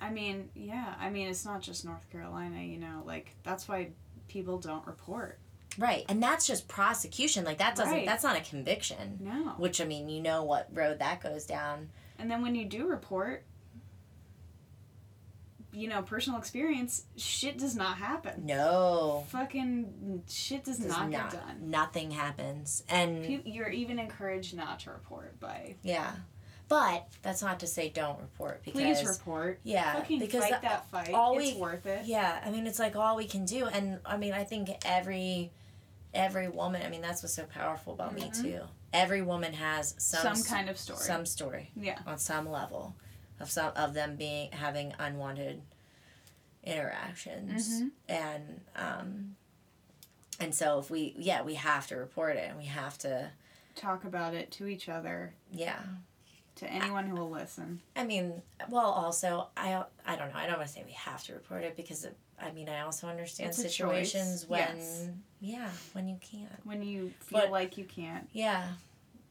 [0.00, 0.94] I mean, yeah.
[1.00, 2.60] I mean, it's not just North Carolina.
[2.62, 3.88] You know, like that's why
[4.28, 5.38] people don't report.
[5.78, 7.44] Right, and that's just prosecution.
[7.44, 7.92] Like that doesn't.
[7.92, 8.06] Right.
[8.06, 9.18] That's not a conviction.
[9.20, 9.54] No.
[9.58, 11.90] Which I mean, you know what road that goes down.
[12.18, 13.44] And then when you do report,
[15.72, 18.46] you know, personal experience, shit does not happen.
[18.46, 21.30] No, Fucking shit does, does not, not.
[21.30, 21.70] get done.
[21.70, 25.74] Nothing happens, and You're even encouraged not to report by.
[25.82, 26.12] yeah,
[26.68, 29.60] but that's not to say don't report because Please report.
[29.62, 31.12] yeah, Fucking because fight that fight.
[31.14, 32.06] all it's we- worth it.
[32.06, 35.50] Yeah, I mean it's like all we can do, and I mean I think every
[36.14, 36.82] every woman.
[36.84, 38.42] I mean that's what's so powerful about Mhm.
[38.42, 38.60] Me Too.
[38.92, 40.98] Every woman has some Some s- kind of story.
[41.00, 41.98] some story Yeah.
[42.06, 42.94] on some level
[43.38, 45.60] of some of them being having unwanted
[46.64, 47.90] interactions, Mhm.
[48.08, 49.36] and um,
[50.40, 53.30] and so if we yeah we have to report it and we have to
[53.74, 55.82] Talk about it to each other, yeah.
[56.56, 57.80] To anyone who will listen.
[57.94, 60.38] I mean, well, also, I I don't know.
[60.38, 62.80] I don't want to say we have to report it because it, I mean, I
[62.80, 65.08] also understand It's situations when yes.
[65.40, 66.52] yeah, when you can't.
[66.64, 68.28] When you feel But- like you can't.
[68.32, 68.68] Yeah.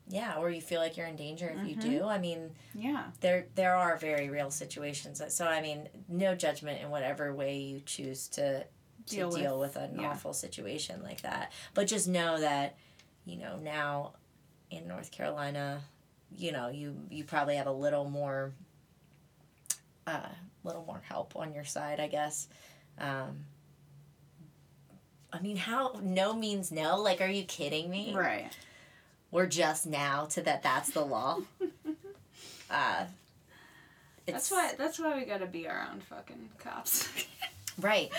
[0.08, 1.82] Yeah, or you feel like you're in danger if you Mhm.
[1.82, 2.04] do.
[2.06, 3.10] I mean, Yeah.
[3.22, 5.20] there there are very real situations.
[5.34, 8.64] So I mean, no judgment in whatever way you choose to
[9.08, 10.10] to Deal deal, with- with, an yeah.
[10.10, 11.52] awful situation like that.
[11.76, 12.76] But just know that,
[13.24, 14.14] you know, now
[14.72, 15.84] in North Carolina,
[16.36, 18.54] you know, you you probably have a little more
[20.08, 20.30] uh
[20.64, 22.48] little more help on your side, I guess.
[22.98, 23.46] Um
[25.34, 27.02] I mean, how no means no?
[27.02, 28.14] Like, are you kidding me?
[28.16, 28.50] Right.
[29.32, 30.64] We're just now to that.
[30.64, 31.40] That's the law.
[32.70, 33.06] uh,
[34.26, 34.72] That's why.
[34.78, 37.10] That's why we gotta be our own fucking cops.
[37.78, 38.10] Right.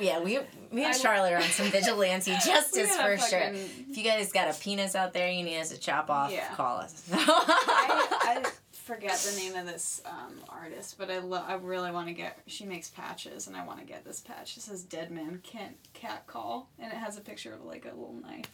[0.00, 0.38] Yeah, we,
[0.72, 3.52] me and Charlotte are on some vigilante justice for sure.
[3.52, 6.48] If you guys got a penis out there you need us to chop off, Yeah.
[6.54, 7.08] call us.
[7.12, 12.08] I, I forget the name of this um, artist, but I lo- I really want
[12.08, 12.38] to get.
[12.46, 14.56] She makes patches, and I want to get this patch.
[14.56, 17.88] It says "Dead Man Can't Cat Call," and it has a picture of like a
[17.88, 18.46] little knife.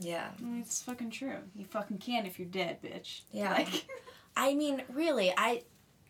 [0.00, 0.28] yeah.
[0.40, 1.36] Mean, it's fucking true.
[1.54, 3.20] You fucking can if you're dead, bitch.
[3.30, 3.52] Yeah.
[3.52, 3.86] Like,
[4.36, 5.62] I mean, really, I,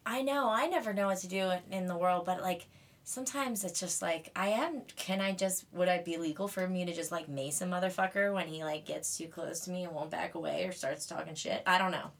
[0.06, 2.66] I know I never know what to do in the world, but like
[3.04, 4.82] sometimes it's just like I am.
[4.96, 5.64] Can I just?
[5.72, 8.84] Would it be legal for me to just like mace a motherfucker when he like
[8.86, 11.62] gets too close to me and won't back away or starts talking shit?
[11.66, 12.10] I don't know.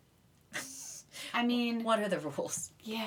[1.32, 2.70] I mean, What are the rules?
[2.82, 3.06] yeah.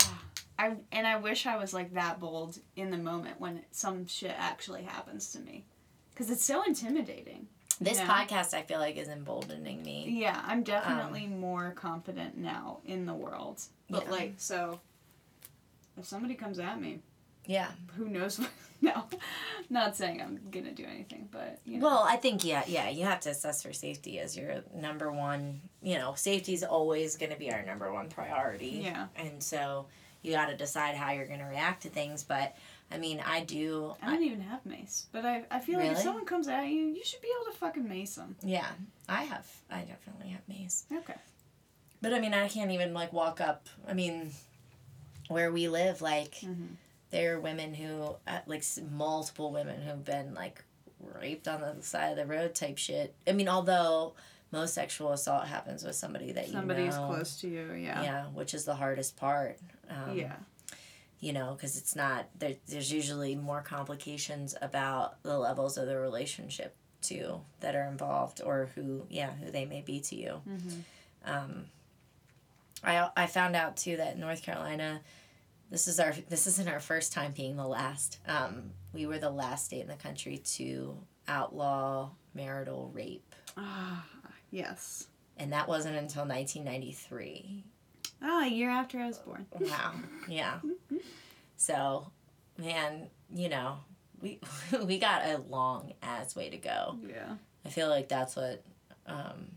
[0.59, 4.33] I and I wish I was like that bold in the moment when some shit
[4.37, 5.65] actually happens to me,
[6.09, 7.47] because it's so intimidating.
[7.79, 10.07] This podcast, I feel like, is emboldening me.
[10.09, 13.61] Yeah, I'm definitely um, more confident now in the world.
[13.87, 14.11] But Yeah.
[14.11, 14.79] like, so
[15.95, 17.01] if somebody comes at me,
[17.47, 17.69] Yeah.
[17.95, 18.39] Who knows?
[18.81, 19.05] no,
[19.69, 21.86] not saying I'm gonna do anything, but you know.
[21.88, 25.62] Well, I think yeah, yeah, you have to assess for safety as your number one.
[25.81, 28.81] You know, safety is always going to be our number one priority.
[28.83, 29.07] Yeah.
[29.15, 29.88] And so
[30.21, 32.23] you got to decide how you're going to react to things.
[32.23, 32.55] But
[32.91, 33.93] I mean, I do.
[34.01, 36.86] I don't even have mace, but I, I feel like if someone comes at you,
[36.88, 38.36] you should be able to fucking mace them.
[38.43, 38.67] Yeah,
[39.10, 39.47] I have.
[39.71, 40.86] I definitely have mace.
[40.91, 41.15] Okay.
[42.01, 43.67] But I mean, I can't even like walk up.
[43.88, 44.31] I mean,
[45.29, 46.75] where we live, like Mhm.
[47.12, 50.63] There are women who, uh, like multiple women who've been like
[51.22, 53.13] raped on the side of the road type shit.
[53.28, 54.13] I mean, although
[54.52, 57.08] most sexual assault happens with somebody that Somebody's you know.
[57.08, 58.02] close to you, Yeah.
[58.04, 58.26] yeah.
[58.28, 59.58] which is the hardest part.
[59.89, 60.36] Um, yeah.
[61.20, 62.56] You know, because it's not there.
[62.67, 68.70] There's usually more complications about the levels of the relationship too that are involved, or
[68.76, 70.41] who, yeah, who they may be to you.
[70.48, 70.82] Mhm.
[71.26, 71.65] Um,
[72.84, 75.02] I I found out too that North Carolina,
[75.69, 78.19] this is our this isn't our first time being the last.
[78.27, 84.06] Um, we were the last state in the country to outlaw marital rape, Ah,
[84.51, 85.08] yes.
[85.38, 87.63] and that wasn't until 1993.
[88.21, 89.45] Ah, a year after I was born.
[89.60, 89.93] Wow.
[90.27, 90.60] Yeah.
[91.58, 92.12] So,
[92.58, 93.77] man, you know,
[94.21, 94.39] we
[94.84, 96.97] we got a long ass way to go.
[97.08, 97.36] Yeah.
[97.65, 98.63] I feel like that's what
[99.06, 99.47] um,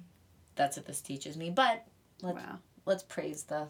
[0.56, 1.50] that's what this teaches me.
[1.50, 1.86] But
[2.22, 2.58] let's Wow.
[2.84, 3.68] let's praise the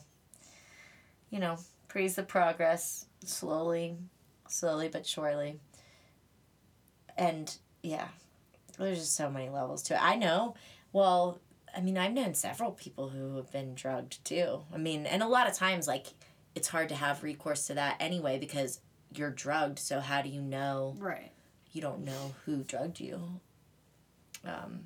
[1.30, 1.58] you know
[1.90, 3.96] praise the progress slowly
[4.48, 5.58] slowly but surely
[7.18, 8.08] and yeah
[8.78, 10.54] there's just so many levels to it i know
[10.92, 11.38] well
[11.76, 15.26] i mean i've known several people who have been drugged too i mean and a
[15.28, 16.06] lot of times like
[16.54, 18.80] it's hard to have recourse to that anyway because
[19.14, 21.32] you're drugged so how do you know Right.
[21.72, 23.40] you don't know who drugged you.
[24.44, 24.84] Um,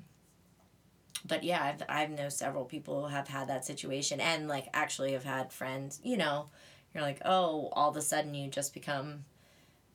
[1.27, 5.13] but yeah, I've I've know several people who have had that situation, and like actually
[5.13, 5.99] have had friends.
[6.03, 6.47] You know,
[6.95, 9.25] you're like, oh, all of a sudden you just become,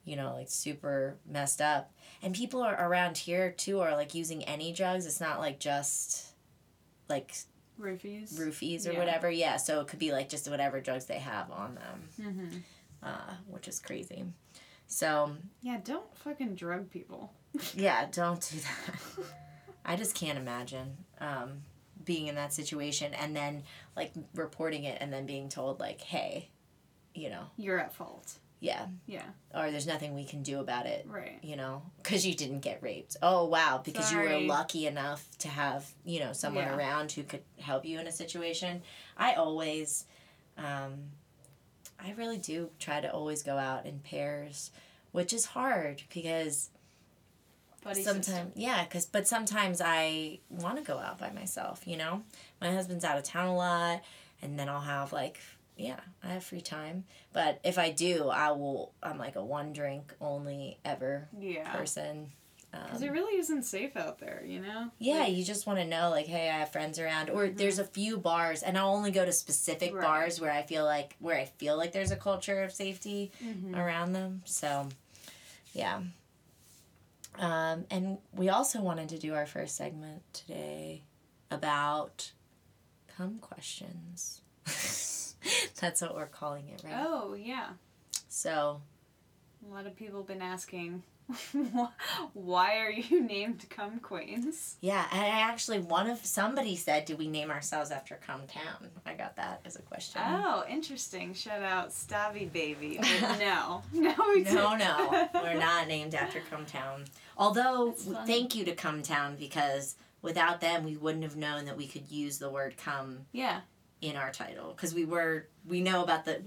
[0.04, 1.90] you know, like super messed up,
[2.22, 5.06] and people are around here too are like using any drugs.
[5.06, 6.26] It's not like just
[7.08, 7.34] like
[7.80, 8.34] Roofies.
[8.34, 8.98] roofies or Yeah.
[8.98, 9.30] whatever.
[9.30, 12.56] Yeah, so it could be like just whatever drugs they have on them, Mm-hmm.
[13.02, 14.24] uh, which is crazy.
[14.86, 15.32] So
[15.62, 17.32] Yeah, don't fucking drug people.
[17.74, 19.26] Yeah, don't do that.
[19.84, 21.62] I just can't imagine um,
[22.04, 23.64] being in that situation and then
[23.96, 26.50] like reporting it and then being told like, hey,
[27.14, 28.34] you know, You're at fault.
[28.60, 29.24] yeah, Yeah.
[29.54, 31.38] or there's nothing we can do about it, Right.
[31.42, 33.16] you know, because you didn't get raped.
[33.22, 36.76] Oh wow, because you were lucky enough to have you know someone Yeah.
[36.76, 38.82] around who could help you in a situation.
[39.16, 40.04] I always,
[40.58, 41.10] um,
[42.02, 44.70] I really do try to always go out in pairs,
[45.12, 46.70] which is hard because
[47.82, 52.22] Buddy sometimes yeah because but sometimes i want to go out by myself you know
[52.60, 54.02] my husband's out of town a lot
[54.42, 55.40] and then i'll have like
[55.80, 59.72] yeah i have free time but if i do i will i'm like a one
[59.72, 61.70] drink only ever Yeah.
[61.72, 62.30] person
[62.70, 64.90] Because um, it really isn't safe out there, you know?
[64.98, 67.78] yeah Like, you just want to know like hey i have friends around or there's
[67.78, 70.02] a few bars and i'll only go to specific Right.
[70.04, 73.76] bars where i feel like where i feel like there's a culture of safety mhm.
[73.76, 74.42] around them.
[74.44, 74.88] So,
[75.72, 76.00] yeah.
[77.38, 81.02] Um, and we also wanted to do our first segment today
[81.50, 82.32] about
[83.16, 84.40] come questions.
[85.80, 86.94] That's what we're calling it, right?
[86.96, 87.68] Oh, yeah.
[88.28, 88.80] So,
[89.68, 91.02] A lot of people have been asking,
[92.34, 94.76] why are you named Cum Queens?
[94.80, 98.88] yeah, and I actually, one of somebody said, "Do we name ourselves after Cum Town?"
[99.06, 100.20] I got that as a question.
[100.24, 101.34] Oh, interesting.
[101.34, 102.98] Shout out Stabby Baby.
[103.20, 103.82] But no.
[103.92, 104.78] No, we No, didn't.
[104.78, 105.28] no, no.
[105.34, 107.04] we're not named after Cum Town.
[107.36, 107.92] Although,
[108.26, 112.10] thank you to Cum Town because without them, we wouldn't have known that we could
[112.10, 113.60] use the word cum Yeah,
[114.00, 116.40] in our title because we were we know about the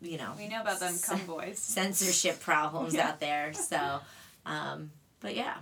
[0.00, 1.58] you know we know about them c- cum boys.
[1.80, 3.08] censorship problems Yeah.
[3.08, 4.00] out there so
[4.46, 5.56] um but yeah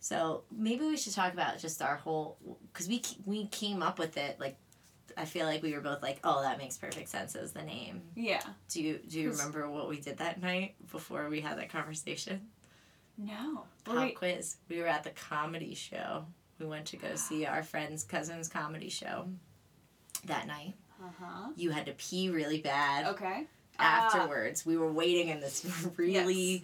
[0.00, 2.36] so maybe we should talk about just our whole
[2.72, 4.56] because we we came up with it like
[5.16, 8.00] I feel like we were both like oh that makes perfect sense as the name
[8.16, 8.40] Yeah.
[8.70, 12.40] do you do you remember what we did that night before we had that conversation
[13.18, 13.64] No.
[13.84, 14.16] pop Wait.
[14.16, 16.24] quiz we were at the comedy show
[16.58, 19.28] we went to go see our friend's cousin's comedy show
[20.26, 21.48] that night Uh huh.
[21.56, 23.46] you had to pee really bad Okay.
[23.78, 24.64] afterwards.
[24.64, 25.64] we were waiting in this
[25.96, 26.62] really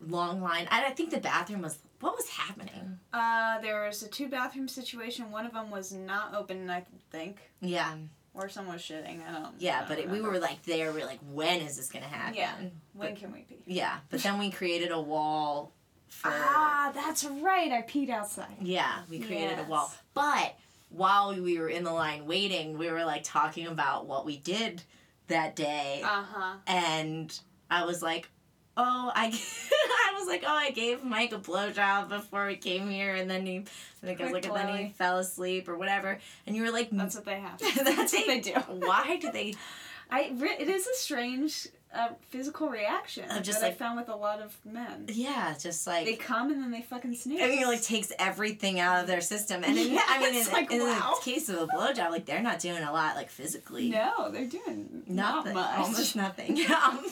[0.00, 0.10] Yes.
[0.10, 0.66] long line.
[0.70, 2.98] And I think the bathroom was what was happening?
[3.12, 5.30] Uh, there was a two bathroom situation.
[5.30, 7.94] One of them was not open, I think, Yeah,
[8.34, 9.20] or someone was shitting.
[9.24, 9.44] I don't.
[9.44, 10.90] I yeah, don't but it, we were like there.
[10.92, 12.34] We are like, when is this gonna happen?
[12.34, 12.54] Yeah.
[12.94, 13.62] When but- can we pee?
[13.66, 13.98] yeah.
[14.10, 15.72] But then we created a wall
[16.08, 16.32] for.
[16.34, 17.70] Ah, that's right.
[17.70, 18.56] I peed outside.
[18.60, 19.92] Yeah, we created a wall.
[20.12, 20.56] But
[20.92, 24.82] while we were in the line waiting, we were like talking about what we did
[25.28, 26.54] that day, Uh huh.
[26.66, 27.38] and
[27.70, 28.28] I was like,
[28.76, 33.14] oh, I, I was like, oh, I gave Mike a blowjob before we came here,
[33.14, 33.58] and then he,
[34.02, 36.70] I think I was like, and then he fell asleep or whatever, and you were
[36.70, 37.58] like, That's what they have.
[37.84, 38.52] that's what they do.
[38.68, 39.54] Why do they?
[40.10, 44.08] I it is a strange uh, physical reaction Of just that like- I found with
[44.08, 45.06] a lot of men.
[45.08, 47.40] Yeah, just like They come and then they fucking sneeze.
[47.42, 50.34] I mean, it like takes everything out of their system, and in, Yeah, I mean,
[50.34, 51.14] it's in, like, in wow.
[51.18, 53.90] the case of a blowjob, like they're not doing a lot, like physically.
[53.90, 55.78] no, they're doing not Nothing, much.
[55.78, 56.58] almost nothing.
[56.70, 57.04] um,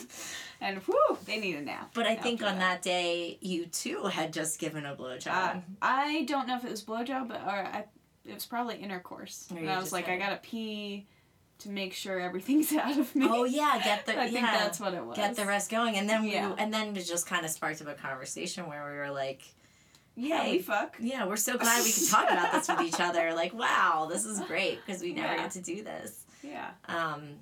[0.63, 1.91] And whew, they need a nap.
[1.95, 5.27] but I think on that day, you too had just given a blowjob.
[5.57, 7.85] Uh, I don't know if it was blowjob, but or I,
[8.27, 9.47] it was probably intercourse.
[9.51, 11.07] Or And I was like, I gotta pee
[11.61, 13.27] to make sure everything's out of me.
[13.29, 15.15] oh yeah, get the I think that's what it was.
[15.17, 16.53] get the rest going, and then we, Yeah.
[16.57, 19.41] and then it just kind of sparked up a conversation where we were like,
[20.15, 20.51] Yeah, Hey.
[20.53, 20.95] we fuck.
[20.99, 23.33] yeah, we're so glad we can talk about this with each other.
[23.33, 25.43] Like, wow, this is great because we never Yeah.
[25.43, 26.25] get to do this.
[26.43, 26.69] Yeah.
[26.87, 27.35] Um,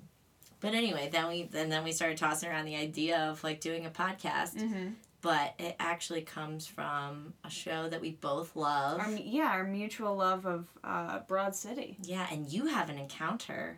[0.60, 3.86] but anyway, then we and then we started tossing around the idea of like doing
[3.86, 4.54] a podcast.
[4.56, 4.88] Mm-hmm.
[5.22, 9.00] But it actually comes from a show that we both love.
[9.00, 11.98] Our, yeah, our mutual love of uh, Broad City.
[12.02, 13.76] yeah, and you have an encounter.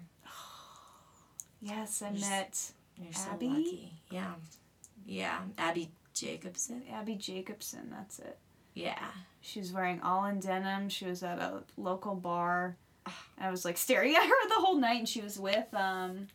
[1.62, 3.46] Yes, I You're met You're so Abbi?
[3.46, 3.92] lucky.
[4.10, 4.32] Yeah,
[5.06, 6.82] yeah, Abbi Jacobson.
[6.92, 7.88] Abbi Jacobson.
[7.90, 8.38] That's it.
[8.74, 8.98] Yeah,
[9.42, 10.88] She was wearing all in denim.
[10.88, 12.76] She was at a local bar.
[13.38, 16.28] I was like staring at her the whole night, and she was with um,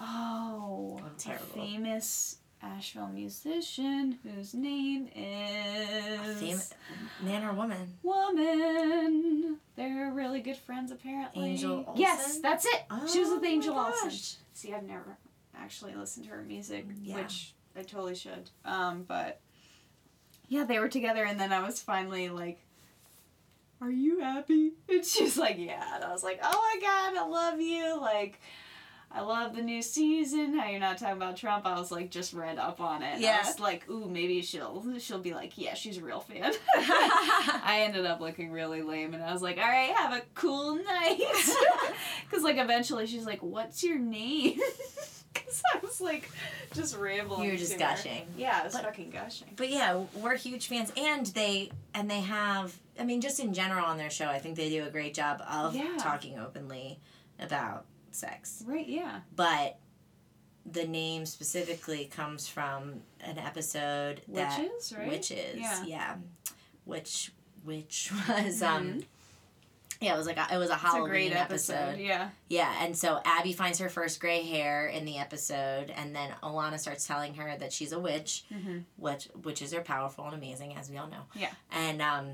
[0.00, 6.72] oh, a famous Asheville musician whose name is
[7.20, 7.94] man or woman.
[8.02, 9.58] woman.
[9.76, 11.42] They're really good friends, apparently.
[11.50, 12.00] Angel Olsen?
[12.00, 12.84] Yes, that's it.
[13.12, 14.10] she was Oh with Angel my Olsen.
[14.52, 15.16] See, I've never
[15.56, 17.16] actually listened to her music, Yeah.
[17.16, 18.50] which I totally should.
[18.64, 19.40] Um, but
[20.48, 22.60] yeah, they were together, and then I was finally like,
[23.80, 27.26] "Are you happy?" And she's like, "Yeah," and I was like, "Oh my god, I
[27.26, 28.40] love you!" Like.
[29.14, 30.56] I love the new season.
[30.58, 31.66] How you're not talking about Trump?
[31.66, 33.20] I was like just read up on it.
[33.20, 33.40] Yeah.
[33.44, 36.52] I was like, ooh, maybe she'll she'll be like, yeah, she's a real fan.
[36.76, 40.76] I ended up looking really lame, and I was like, all right, have a cool
[40.76, 41.20] night.
[42.28, 44.58] Because like eventually she's like, what's your name?
[45.34, 46.30] Because I was like
[46.74, 47.42] just rambling.
[47.44, 47.90] You were just to her.
[47.90, 48.22] gushing.
[48.38, 49.48] Yeah, I was But- fucking gushing.
[49.56, 52.74] But yeah, we're huge fans, and they and they have.
[52.98, 55.42] I mean, just in general on their show, I think they do a great job
[55.46, 55.96] of Yeah.
[55.98, 56.98] talking openly
[57.38, 58.62] about sex.
[58.66, 58.86] Right?
[58.86, 59.20] Yeah.
[59.34, 59.78] But
[60.64, 65.08] the name specifically comes from an episode that Witches, right?
[65.08, 65.84] witches, Yeah.
[65.84, 66.14] yeah,
[66.84, 67.32] which
[67.64, 69.00] which was um.
[70.00, 71.74] Yeah, it was like a, it was a a Halloween great episode.
[71.74, 72.00] episode.
[72.00, 72.30] Yeah.
[72.48, 76.80] Yeah, and so Abbi finds her first gray hair in the episode, and then Ilana
[76.80, 78.78] starts telling her that she's a witch, Mm-hmm.
[78.96, 81.22] which witches are powerful and amazing, as we all know.
[81.36, 81.50] Yeah.
[81.70, 82.26] And um,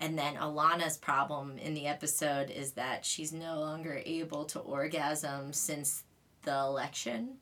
[0.00, 5.52] and then Ilana's problem in the episode is that she's no longer able to orgasm
[5.52, 6.04] since
[6.42, 7.36] the election,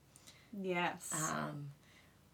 [0.60, 1.10] Yes.
[1.30, 1.68] um,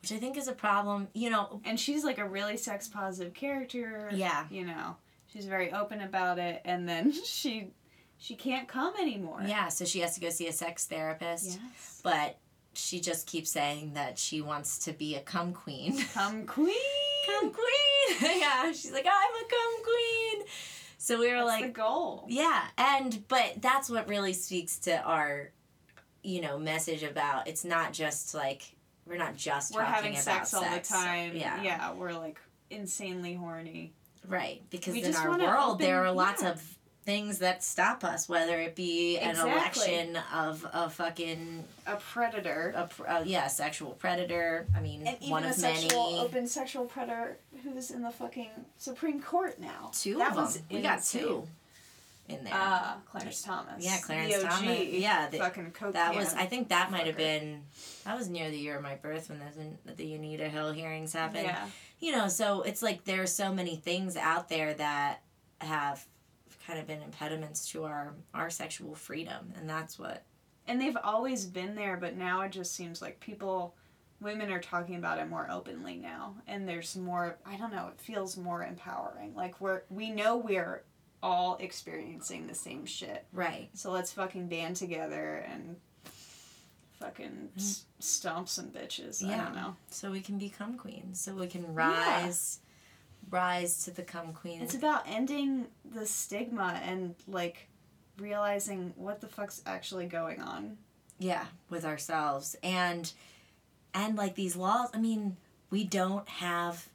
[0.02, 1.08] which I think is a problem.
[1.14, 4.10] You know, and she's like a really sex positive character.
[4.12, 4.46] Yeah.
[4.50, 4.96] You know,
[5.32, 7.70] she's very open about it, and then she
[8.18, 9.42] she can't come anymore.
[9.46, 9.68] yeah.
[9.68, 12.00] So she has to go see a sex therapist, Yes.
[12.02, 12.38] but
[12.74, 15.96] she just keeps saying that she wants to be a cum queen.
[16.14, 16.74] Cum queen.
[17.40, 18.38] Cum queen.
[18.40, 20.46] yeah, she's like, I'm a cum queen.
[20.98, 22.24] So we were That's like, the goal.
[22.28, 25.50] yeah, and but that's what really speaks to our,
[26.22, 28.62] you know, message about it's not just like
[29.06, 31.34] we're not just We're talking having about sex all the time.
[31.36, 32.38] Yeah, Yeah, we're like
[32.70, 33.94] insanely horny.
[34.26, 34.62] right.
[34.70, 36.50] Because We in our world, there are lots yeah.
[36.50, 36.77] of
[37.08, 39.52] things that stop us, whether it be an Exactly.
[39.52, 42.74] election of a fucking A predator.
[42.76, 44.66] a, uh, yeah sexual predator.
[44.76, 45.80] I mean, And even one a of many.
[45.80, 49.90] sexual, open sexual predator who's in the fucking Supreme Court now.
[49.94, 50.44] Two that of them.
[50.44, 51.48] was we got two
[52.28, 52.52] in there.
[52.52, 53.82] Uh, Clarence Thomas.
[53.82, 54.78] Yeah, Clarence Thomas.
[54.88, 56.34] Yeah, the- fucking That was.
[56.34, 57.62] I think that might have been,
[58.04, 59.40] that was near the year of my birth when
[59.86, 61.44] the, the Anita Hill hearings happened.
[61.44, 61.66] Yeah.
[62.00, 65.22] You know, so it's like there's so many things out there that
[65.62, 66.04] have
[66.68, 69.52] kind of been impediments to our, our sexual freedom.
[69.56, 70.22] And that's what,
[70.66, 73.74] And they've always been there, but now it just seems like people,
[74.20, 76.34] women are talking about it more openly now.
[76.46, 79.34] And there's more, I don't know, it feels more empowering.
[79.34, 80.82] Like we're, we know we're
[81.22, 83.24] all experiencing the same shit.
[83.32, 83.70] right.
[83.72, 85.76] So let's fucking band together and
[87.00, 87.58] fucking mm.
[87.58, 89.24] s- stomp some bitches.
[89.24, 89.74] I don't know.
[89.90, 91.20] So we can become queens.
[91.20, 92.60] So we can rise,
[93.30, 94.62] rise to the cum queen.
[94.62, 97.68] It's about ending the stigma and like
[98.18, 100.78] realizing what the fuck's actually going on.
[101.18, 102.56] yeah, with ourselves.
[102.62, 103.12] And,
[103.94, 105.36] and like these laws, I mean,
[105.70, 106.88] we don't have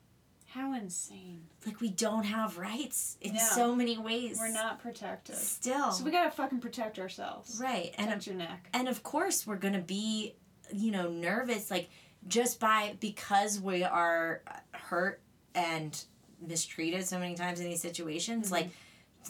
[0.47, 1.43] How insane.
[1.65, 3.39] like we don't have rights in No.
[3.41, 4.37] so many ways.
[4.39, 5.35] We're not protected.
[5.35, 7.59] still So we gotta fucking protect ourselves.
[7.61, 8.69] right, and Protect your neck.
[8.73, 10.35] and of course we're gonna be,
[10.71, 11.69] you know, nervous.
[11.71, 11.89] Like
[12.27, 15.21] just by because we are hurt
[15.53, 16.03] and
[16.47, 18.53] mistreated so many times in these situations Mm-hmm.
[18.55, 18.69] like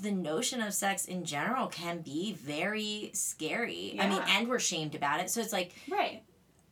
[0.01, 4.95] the notion of sex in general can be very scary i mean and we're shamed
[4.95, 6.23] about it so it's like Right.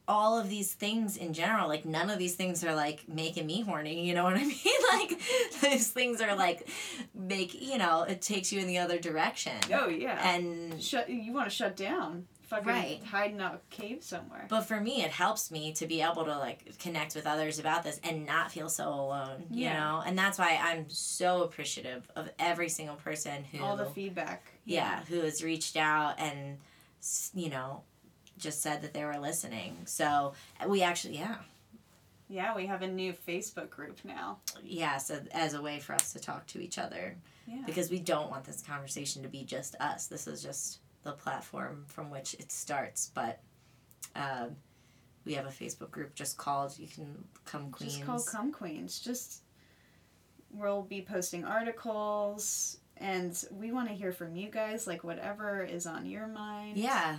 [0.08, 3.62] all of these things in general like none of these things are like making me
[3.62, 4.58] horny you know what i mean
[4.94, 5.20] like
[5.62, 6.68] these things are like
[7.14, 10.20] make you know it takes you in the other direction Oh yeah.
[10.34, 11.08] and shut.
[11.10, 12.26] You want to shut down.
[12.52, 13.04] Fucking Right.
[13.06, 14.46] hide in a cave somewhere.
[14.50, 17.84] but for me it helps me to be able to like connect with others about
[17.84, 22.30] this and not feel so alone you know and that's why i'm so appreciative of
[22.40, 24.52] every single person who All the feedback.
[24.66, 26.58] yeah who has reached out and
[27.34, 27.84] you know
[28.38, 30.34] just said that they were listening so
[30.68, 31.36] we actually yeah
[32.28, 34.40] Yeah, we have a new Facebook group now.
[34.62, 37.16] yeah so as a way for us to talk to each other
[37.48, 37.64] Yeah.
[37.66, 41.84] because we don't want this conversation to be just us this is just the platform
[41.88, 43.40] from which it starts but
[44.16, 44.56] um,
[45.26, 49.00] we have a facebook group just called you can cum queens Just called Cum Queens.
[49.00, 49.42] Just
[50.54, 55.86] we'll be posting articles and we want to hear from you guys like whatever is
[55.88, 56.78] on your mind.
[56.78, 57.18] yeah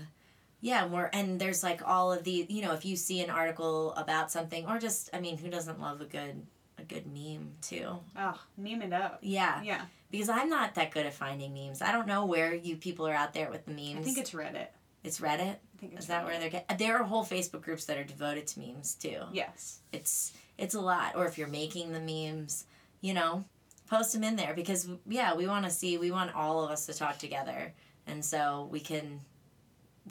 [0.61, 3.93] yeah more and there's like all of the you know if you see an article
[3.95, 6.47] about something or just i mean who doesn't love a good
[6.79, 9.19] a good meme too Oh, meme it up.
[9.23, 9.83] yeah Yeah.
[10.11, 13.15] because i'm not that good at finding memes i don't know where you people are
[13.15, 14.69] out there with the memes I think it's Reddit.
[15.05, 16.27] it's reddit I think it's is that Reddit.
[16.27, 19.81] where they're getting there are whole facebook groups that are devoted to memes too Yes.
[19.93, 22.65] it's it's a lot or if you're making the memes
[23.01, 23.45] you know
[23.89, 26.87] post them in there because yeah we want to see we want all of us
[26.87, 27.73] to talk together
[28.07, 29.21] and so we can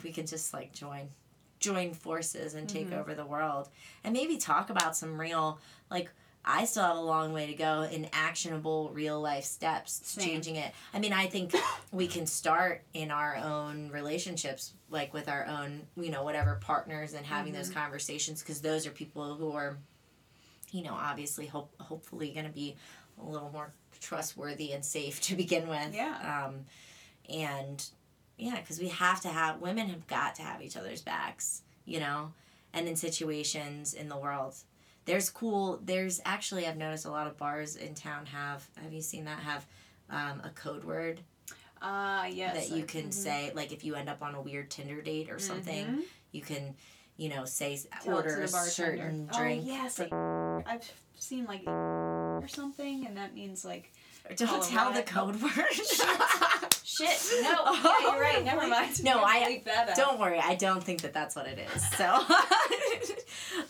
[0.04, 1.08] we can just like join
[1.58, 2.98] join forces and take Mhm.
[2.98, 3.68] over the world
[4.04, 5.60] and maybe talk about some real
[5.90, 6.10] like
[6.44, 10.26] I still have a long way to go in actionable real life steps Same.
[10.26, 10.72] changing it.
[10.92, 11.54] I mean, I think
[11.92, 17.14] we can start in our own relationships, like with our own, you know, whatever partners
[17.14, 19.76] and having those conversations because those are people who are,
[20.72, 22.76] you know, obviously hope hopefully going to be
[23.20, 23.70] a little more
[24.00, 25.94] trustworthy and safe to begin with.
[25.94, 26.46] Yeah.
[26.46, 26.64] Um,
[27.28, 27.84] and
[28.36, 32.00] yeah, because we have to have women have got to have each other's backs, you
[32.00, 32.32] know,
[32.72, 34.56] and in situations in the world.
[35.04, 35.80] There's cool.
[35.84, 38.66] There's actually I've noticed a lot of bars in town have.
[38.82, 39.66] Have you seen that have
[40.10, 41.20] um, a code word
[41.80, 42.68] Uh yes.
[42.68, 43.12] that you can mhm.
[43.12, 46.02] say like if you end up on a weird Tinder date or something, Mhm.
[46.30, 46.74] you can,
[47.16, 50.88] you know, say Tell order a certain Oh, yes, for- I've
[51.18, 53.92] seen like or something, and that means like
[54.36, 54.68] Don't Colorado.
[54.70, 55.72] tell the code word.
[56.84, 57.42] shit.
[57.42, 58.44] No, yeah, you're right.
[58.44, 59.00] Never mind.
[59.04, 59.96] No, I- Leave that out.
[59.96, 61.90] Don't worry, I don't think that that's what it is.
[61.96, 62.20] So,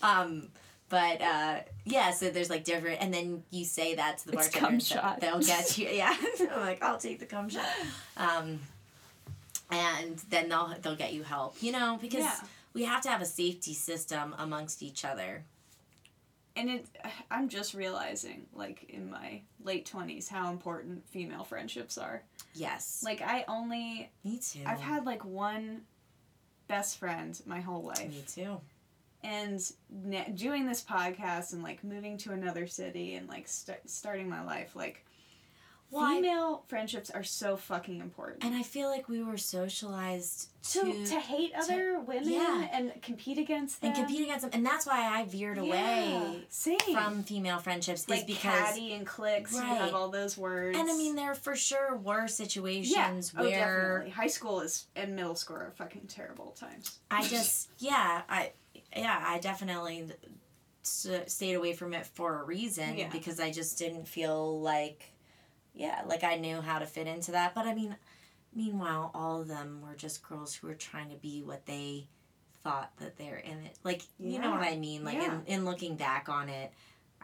[0.03, 0.49] um,
[0.93, 4.49] but uh, yeah, so there's like different, and then you say that to the It's
[4.51, 5.21] bartender, shot.
[5.21, 5.89] They'll get you.
[5.89, 6.15] Yeah,
[6.55, 7.65] I'm like I'll take the cum shot,
[8.19, 8.61] um,
[9.71, 11.57] and then they'll they'll get you help.
[11.63, 12.37] You know, because Yeah.
[12.75, 15.45] we have to have a safety system amongst each other.
[16.57, 16.87] and it
[17.31, 22.23] i'm just realizing like in my late 20s how important female friendships are
[22.55, 24.61] Yes, like i only me too.
[24.67, 25.81] i've had like one
[26.69, 28.61] best friend my whole life me too.
[29.25, 29.61] And
[29.91, 34.43] na- doing this podcast and like moving to another city and like st- starting my
[34.45, 35.05] life like
[35.91, 40.49] Well, I- female friendships are so fucking important And I feel like we were socialized
[40.73, 42.69] to, to to hate other women yeah.
[42.73, 46.45] and compete against them and compete against them, and that's why I veered Yeah, away
[46.49, 49.79] same from female friendships like is because catty and cliques you Right.
[49.79, 53.51] have all those words and I mean there for sure were situations oh, where
[53.99, 54.11] definitely.
[54.11, 56.99] High school is and middle school are fucking terrible times.
[57.11, 58.53] I just yeah I
[58.97, 60.07] yeah I definitely
[60.83, 63.09] stayed away from it for a reason Yeah.
[63.09, 65.13] because I just didn't feel like
[65.75, 67.97] yeah like I knew how to fit into that but I mean
[68.55, 72.09] meanwhile all of them were just girls who were trying to be what they
[72.65, 75.35] thought that they're in it like you know what I mean like Yeah.
[75.47, 76.73] in, in looking back on it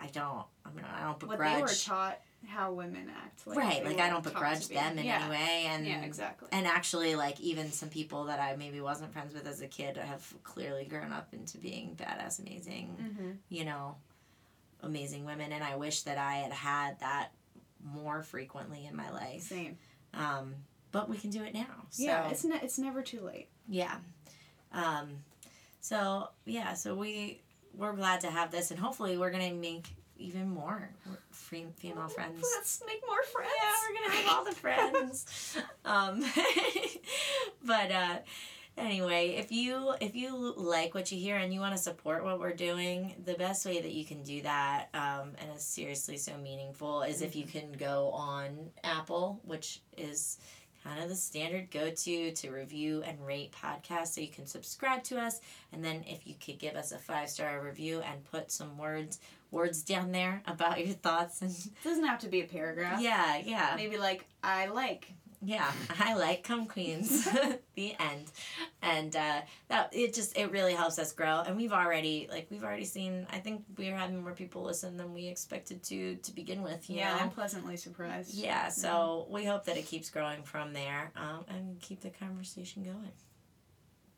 [0.00, 3.42] I don't I mean I don't What begrudge they were taught how women act.
[3.46, 5.20] right like I don't begrudge them in yeah.
[5.22, 6.48] any way and Yeah, exactly.
[6.52, 9.96] and actually like even some people that i maybe wasn't friends with as a kid
[9.96, 13.30] have clearly grown up into being badass amazing mm-hmm.
[13.48, 13.96] you know
[14.82, 17.32] amazing women and i wish that i had had that
[17.84, 19.76] more frequently in my life Same.
[20.14, 20.54] um,
[20.92, 23.48] but we can do it now so Yeah, it's ne- it's never too late.
[23.68, 23.96] yeah
[24.72, 25.08] um,
[25.80, 27.40] so yeah so we
[27.74, 29.86] we're glad to have this and hopefully we're gonna make
[30.18, 30.90] even more
[31.30, 33.50] free female friends Let's make more friends.
[33.62, 35.56] yeah, we're gonna have all the friends.
[35.84, 36.24] um,
[37.64, 38.16] but uh,
[38.76, 42.40] anyway, if you if you like what you hear and you want to support what
[42.40, 46.36] we're doing, the best way that you can do that, um, and it's seriously so
[46.38, 50.38] meaningful, is if you can go on Apple, which is
[50.84, 54.08] kind of the standard go to to review and rate podcasts.
[54.14, 55.40] So you can subscribe to us,
[55.72, 59.18] and then if you could give us a five star review and put some words
[59.50, 63.00] words down there about your thoughts and It doesn't have to be a paragraph.
[63.00, 65.12] yeah yeah Maybe like I like.
[65.40, 65.70] Yeah
[66.00, 67.24] i like cum queens
[67.76, 68.26] the end
[68.82, 72.64] and uh that it just it really helps us grow and we've already like we've
[72.64, 76.62] already seen i think we're having more people listen than we expected to to begin
[76.62, 77.20] with you Yeah, know?
[77.22, 78.34] I'm pleasantly surprised.
[78.34, 82.82] yeah so we hope that it keeps growing from there um, and keep the conversation
[82.82, 83.12] going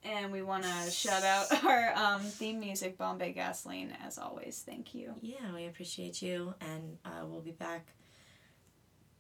[0.03, 4.63] And we want to shout out our um, theme music, Bombay Gasoline, as always.
[4.65, 5.13] Thank you.
[5.21, 7.89] yeah we appreciate you and uh, we'll be back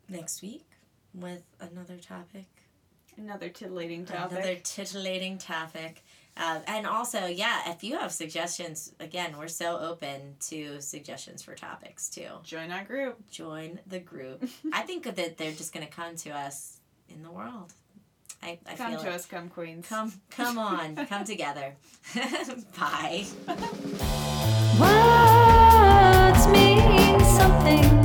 [0.08, 0.64] next week
[1.14, 2.46] with another topic.
[3.16, 4.38] Another titillating topic.
[4.38, 6.02] Another titillating topic.
[6.36, 11.54] Uh, and also, yeah, if you have suggestions, again, we're so open to suggestions for
[11.54, 12.28] topics too.
[12.44, 13.28] Join our group.
[13.30, 14.48] Join the group.
[14.72, 17.72] I think that they're just going to come to us in the world.
[18.42, 19.86] I, I come to us, cum queens.
[19.86, 21.74] Come, come on, come together.
[22.78, 23.26] Bye.
[24.78, 27.99] Words mean something?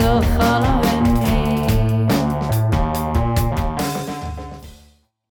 [0.00, 0.89] still follow